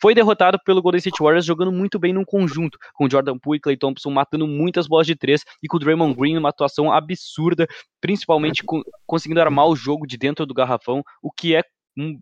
[0.00, 3.60] foi derrotado pelo Golden State Warriors jogando muito bem num conjunto, com Jordan Poole e
[3.60, 7.66] Clay Thompson matando muitas bolas de três e com o Draymond Green numa atuação absurda,
[8.00, 11.62] principalmente com, conseguindo armar o jogo de dentro do garrafão, o que é
[11.96, 12.18] um,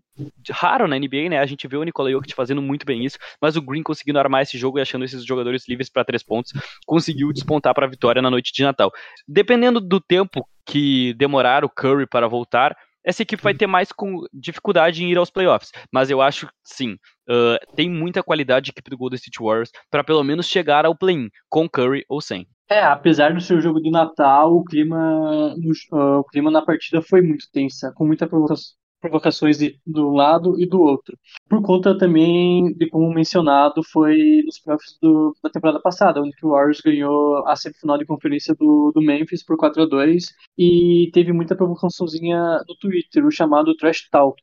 [0.49, 1.39] raro na NBA, né?
[1.39, 4.41] A gente vê o Nikola Jokic fazendo muito bem isso, mas o Green conseguindo armar
[4.41, 6.51] esse jogo e achando esses jogadores livres para três pontos,
[6.85, 8.91] conseguiu despontar para a vitória na noite de Natal.
[9.27, 12.75] Dependendo do tempo que demorar o Curry para voltar,
[13.07, 15.71] essa equipe vai ter mais com dificuldade em ir aos playoffs.
[15.93, 16.97] Mas eu acho, sim,
[17.29, 20.93] uh, tem muita qualidade de equipe do Golden State Warriors para pelo menos chegar ao
[20.93, 22.45] play-in, com Curry ou sem.
[22.69, 27.21] É, apesar do seu jogo de Natal, o clima, uh, o clima na partida foi
[27.21, 31.17] muito tensa, com muita provocação, provocações de, do lado e do outro.
[31.49, 36.49] Por conta também de como mencionado foi nos playoffs do, da temporada passada, onde o
[36.49, 40.25] Warriors ganhou a semifinal de conferência do, do Memphis por 4 a 2
[40.57, 44.41] e teve muita provocaçãozinha no Twitter, o chamado Trash Talk,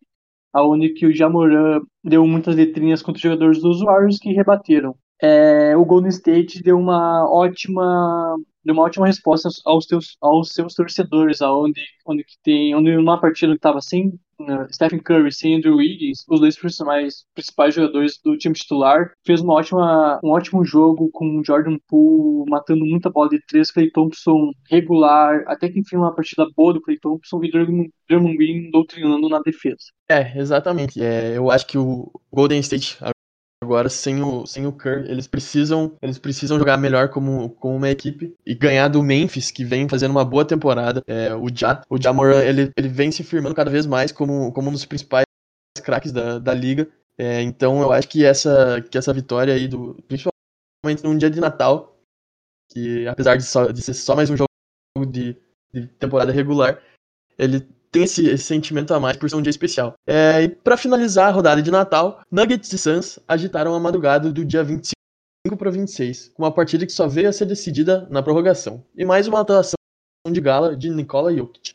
[0.52, 4.94] aonde que o Jamoran deu muitas letrinhas contra os jogadores dos Warriors que rebateram.
[5.20, 10.74] É, o Golden State deu uma ótima deu uma ótima resposta aos, teus, aos seus
[10.74, 14.08] torcedores, aonde onde que tem onde numa partida que estava sem
[14.40, 19.40] uh, Stephen Curry, sem Andrew Wiggins, os dois principais, principais jogadores do time titular, fez
[19.40, 24.52] uma ótima, um ótimo jogo com Jordan Poole matando muita bola de três, Clay Thompson
[24.70, 29.40] regular, até que enfim uma partida boa do Clay Thompson e Draymond Green doutrinando na
[29.40, 29.84] defesa.
[30.08, 31.02] É, exatamente.
[31.02, 32.98] É, eu acho que o Golden State
[33.64, 37.88] Agora, sem o, sem o Kerr, eles precisam, eles precisam jogar melhor como, como uma
[37.88, 41.02] equipe e ganhar do Memphis, que vem fazendo uma boa temporada.
[41.06, 44.68] É, o Ja, o Jamoran, ele, ele vem se firmando cada vez mais como, como
[44.68, 45.24] um dos principais
[45.82, 46.86] craques da, da liga.
[47.16, 51.40] É, então, eu acho que essa, que essa vitória aí, do, principalmente num dia de
[51.40, 51.98] Natal,
[52.70, 55.38] que apesar de, só, de ser só mais um jogo de,
[55.72, 56.82] de temporada regular,
[57.38, 59.94] ele tem esse, esse, sentimento a mais por ser um dia especial.
[60.04, 64.44] É, e para finalizar a rodada de Natal, Nuggets e Suns agitaram a madrugada do
[64.44, 64.92] dia 25
[65.56, 68.84] para 26, com uma partida que só veio a ser decidida na prorrogação.
[68.96, 69.76] E mais uma atuação
[70.28, 71.74] de gala de Nikola Jokic.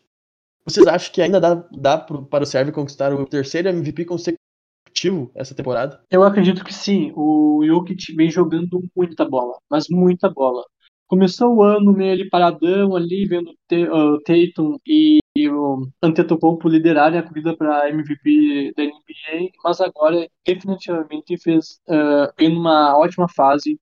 [0.65, 5.55] Vocês acham que ainda dá, dá para o Serve conquistar o terceiro MVP consecutivo essa
[5.55, 6.01] temporada?
[6.11, 7.13] Eu acredito que sim.
[7.15, 10.65] O Jokic vem jogando muita bola, mas muita bola.
[11.07, 17.19] Começou o ano meio ali paradão ali, vendo o Tatum e e o Antetokounmpo liderarem
[17.19, 23.79] a corrida para MVP da NBA, mas agora definitivamente fez uh, em uma ótima fase,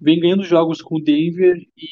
[0.00, 1.86] vem ganhando jogos com o Denver e,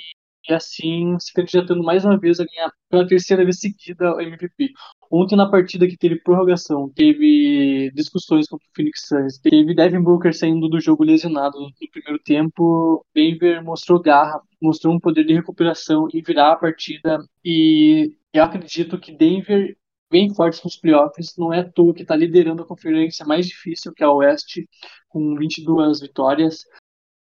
[0.49, 4.73] e assim se candidatando mais uma vez a ganhar pela terceira vez seguida o MVP.
[5.11, 10.35] Ontem na partida que teve prorrogação, teve discussões contra o Phoenix Suns, teve Devin Booker
[10.35, 16.09] saindo do jogo lesionado no primeiro tempo, Denver mostrou garra, mostrou um poder de recuperação
[16.13, 19.77] e virar a partida e eu acredito que Denver
[20.11, 21.35] bem fortes nos playoffs.
[21.37, 24.69] Não é à toa que está liderando a conferência mais difícil, que é a Oeste,
[25.09, 26.65] com 22 vitórias.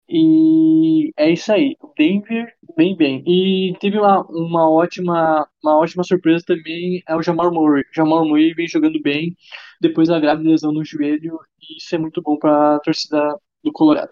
[0.08, 1.76] E é isso aí.
[1.96, 3.22] Denver bem bem.
[3.26, 7.84] E teve uma, uma ótima uma ótima surpresa também é o Jamal Murray.
[7.92, 9.36] Jamal Murray vem jogando bem
[9.80, 13.72] depois da grave lesão no joelho e isso é muito bom para a torcida do
[13.72, 14.10] Colorado.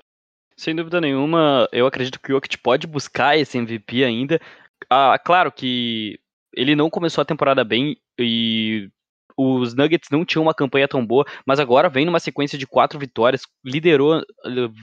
[0.57, 4.41] Sem dúvida nenhuma, eu acredito que o Jokic pode buscar esse MVP ainda.
[4.89, 6.19] Ah, claro que
[6.55, 8.91] ele não começou a temporada bem e
[9.37, 12.99] os Nuggets não tinham uma campanha tão boa, mas agora vem numa sequência de quatro
[12.99, 14.23] vitórias, liderou,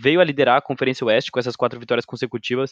[0.01, 2.71] veio a liderar a Conferência Oeste com essas quatro vitórias consecutivas.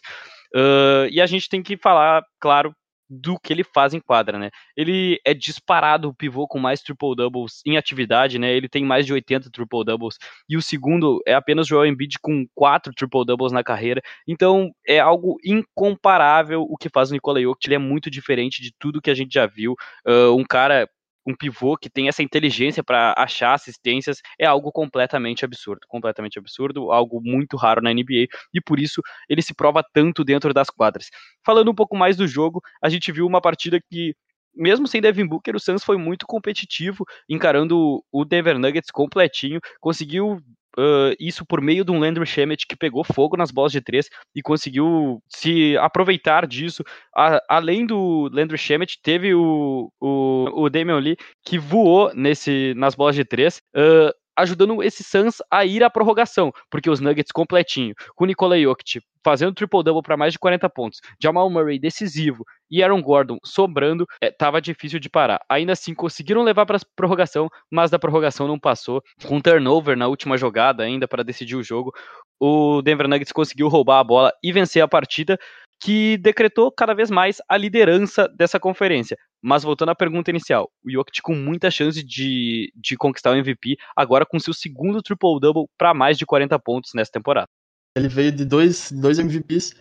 [0.55, 2.73] Uh, e a gente tem que falar, claro,
[3.09, 4.49] do que ele faz em quadra, né?
[4.75, 8.53] Ele é disparado o pivô com mais triple doubles em atividade, né?
[8.53, 10.17] Ele tem mais de 80 triple doubles
[10.49, 14.01] e o segundo é apenas Joel Embiid com quatro triple doubles na carreira.
[14.27, 17.67] Então é algo incomparável o que faz o Nikola Jokic.
[17.67, 19.73] Ele é muito diferente de tudo que a gente já viu.
[20.05, 20.89] Uh, um cara
[21.27, 26.91] um pivô que tem essa inteligência para achar assistências é algo completamente absurdo, completamente absurdo,
[26.91, 31.09] algo muito raro na NBA e por isso ele se prova tanto dentro das quadras.
[31.45, 34.15] Falando um pouco mais do jogo, a gente viu uma partida que
[34.55, 40.39] mesmo sem Devin Booker, o Suns foi muito competitivo, encarando o Denver Nuggets completinho, conseguiu
[40.77, 44.09] uh, isso por meio de um Landry Shamet que pegou fogo nas bolas de três
[44.35, 46.83] e conseguiu se aproveitar disso.
[47.15, 52.95] A, além do Landry Shamet, teve o, o, o Damian Lee que voou nesse, nas
[52.95, 53.61] bolas de três.
[53.75, 58.59] Uh, ajudando esse Suns a ir à prorrogação, porque os Nuggets completinho, com o Nikola
[58.59, 64.05] Jokic fazendo triple-double para mais de 40 pontos, Jamal Murray decisivo e Aaron Gordon sobrando,
[64.21, 65.41] é, tava difícil de parar.
[65.49, 70.37] Ainda assim, conseguiram levar para prorrogação, mas da prorrogação não passou, com turnover na última
[70.37, 71.93] jogada ainda para decidir o jogo.
[72.39, 75.37] O Denver Nuggets conseguiu roubar a bola e vencer a partida,
[75.79, 79.17] que decretou cada vez mais a liderança dessa conferência.
[79.41, 83.77] Mas voltando à pergunta inicial, o Jokic com muita chance de, de conquistar o MVP,
[83.95, 87.47] agora com seu segundo triple-double para mais de 40 pontos nessa temporada.
[87.95, 89.75] Ele veio de dois, dois MVPs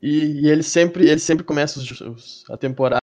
[0.00, 3.00] e, e ele sempre ele sempre começa os, os, a temporada,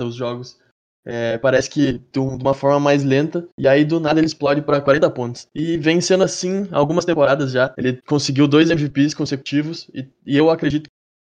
[0.00, 0.60] os jogos.
[1.04, 4.80] É, parece que de, uma forma mais lenta, e aí do nada ele explode para
[4.80, 5.48] 40 pontos.
[5.54, 7.74] E vem sendo assim algumas temporadas já.
[7.76, 10.88] Ele conseguiu dois MVPs consecutivos, e, e eu acredito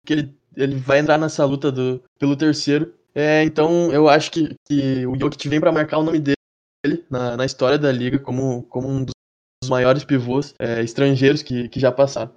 [0.05, 2.94] que ele, ele vai entrar nessa luta do, pelo terceiro.
[3.14, 7.36] É, então eu acho que, que o Jokic vem para marcar o nome dele na,
[7.36, 11.90] na história da liga como, como um dos maiores pivôs é, estrangeiros que, que já
[11.90, 12.32] passaram.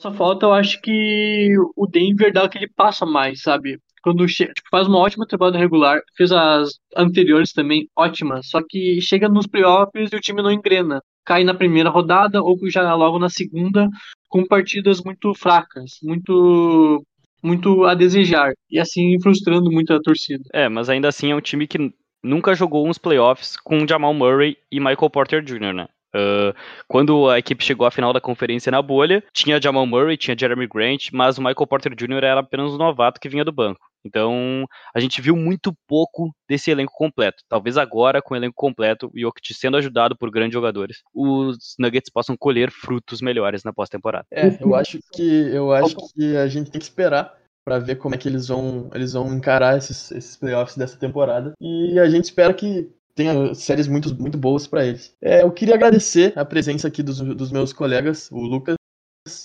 [0.00, 3.78] Só falta, eu acho que o Denver dá aquele passo a mais, sabe?
[4.02, 8.98] Quando chega, tipo, faz uma ótima temporada regular, fez as anteriores também ótimas, só que
[9.02, 11.02] chega nos playoffs e o time não engrena.
[11.22, 13.90] Cai na primeira rodada ou já logo na segunda,
[14.30, 17.04] com partidas muito fracas, muito
[17.42, 20.44] muito a desejar e assim frustrando muito a torcida.
[20.52, 24.56] É, mas ainda assim é um time que nunca jogou uns playoffs com Jamal Murray
[24.70, 25.88] e Michael Porter Jr., né?
[26.14, 26.52] Uh,
[26.88, 30.66] quando a equipe chegou à final da conferência na bolha, tinha Jamal Murray, tinha Jeremy
[30.66, 32.24] Grant, mas o Michael Porter Jr.
[32.24, 33.80] era apenas um novato que vinha do banco.
[34.04, 37.42] Então, a gente viu muito pouco desse elenco completo.
[37.48, 41.74] Talvez agora, com o elenco completo, e o Jokic sendo ajudado por grandes jogadores, os
[41.78, 44.26] Nuggets possam colher frutos melhores na pós-temporada.
[44.30, 47.34] É, eu acho que eu acho que a gente tem que esperar
[47.64, 51.52] para ver como é que eles vão eles vão encarar esses, esses playoffs dessa temporada.
[51.60, 55.14] E a gente espera que tenha séries muito, muito boas para eles.
[55.20, 58.76] É, eu queria agradecer a presença aqui dos, dos meus colegas, o Lucas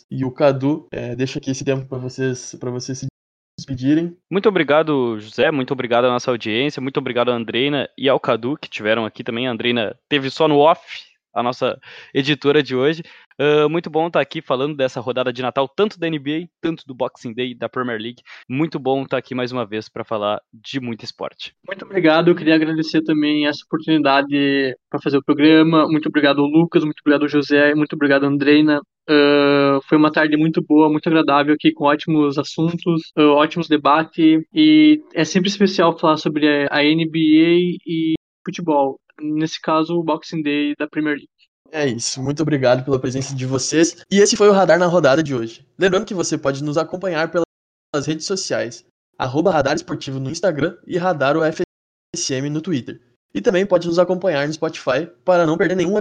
[0.10, 0.88] e o Cadu.
[0.92, 3.08] É, deixo aqui esse tempo para vocês, para vocês se
[3.58, 4.16] despedirem.
[4.30, 5.50] Muito obrigado, José.
[5.52, 6.82] Muito obrigado à nossa audiência.
[6.82, 9.48] Muito obrigado à Andreina e ao Cadu, que tiveram aqui também.
[9.48, 10.82] A Andreina teve só no off,
[11.36, 11.78] a nossa
[12.14, 13.04] editora de hoje.
[13.40, 16.96] Uh, muito bom estar aqui falando dessa rodada de Natal, tanto da NBA, tanto do
[16.96, 18.24] Boxing Day, da Premier League.
[18.50, 21.54] Muito bom estar aqui mais uma vez para falar de muito esporte.
[21.68, 22.30] Muito obrigado.
[22.30, 25.86] Eu queria agradecer também essa oportunidade para fazer o programa.
[25.88, 28.80] Muito obrigado Lucas, muito obrigado José, muito obrigado Andreina.
[29.08, 34.42] Uh, foi uma tarde muito boa, muito agradável aqui, com ótimos assuntos, uh, ótimos debates.
[34.54, 38.16] E é sempre especial falar sobre a NBA e
[38.46, 39.00] futebol.
[39.20, 41.30] Nesse caso, o Boxing Day da Premier League.
[41.72, 44.04] É isso, muito obrigado pela presença de vocês.
[44.10, 45.66] E esse foi o Radar na Rodada de hoje.
[45.78, 48.86] Lembrando que você pode nos acompanhar pelas redes sociais,
[49.18, 53.02] arroba Radar Esportivo no Instagram e Radar UFSM no Twitter.
[53.34, 55.98] E também pode nos acompanhar no Spotify para não perder nenhum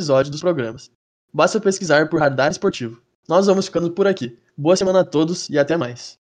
[0.00, 0.90] episódio dos programas.
[1.32, 3.00] Basta pesquisar por Radar Esportivo.
[3.28, 4.38] Nós vamos ficando por aqui.
[4.56, 6.18] Boa semana a todos e até mais.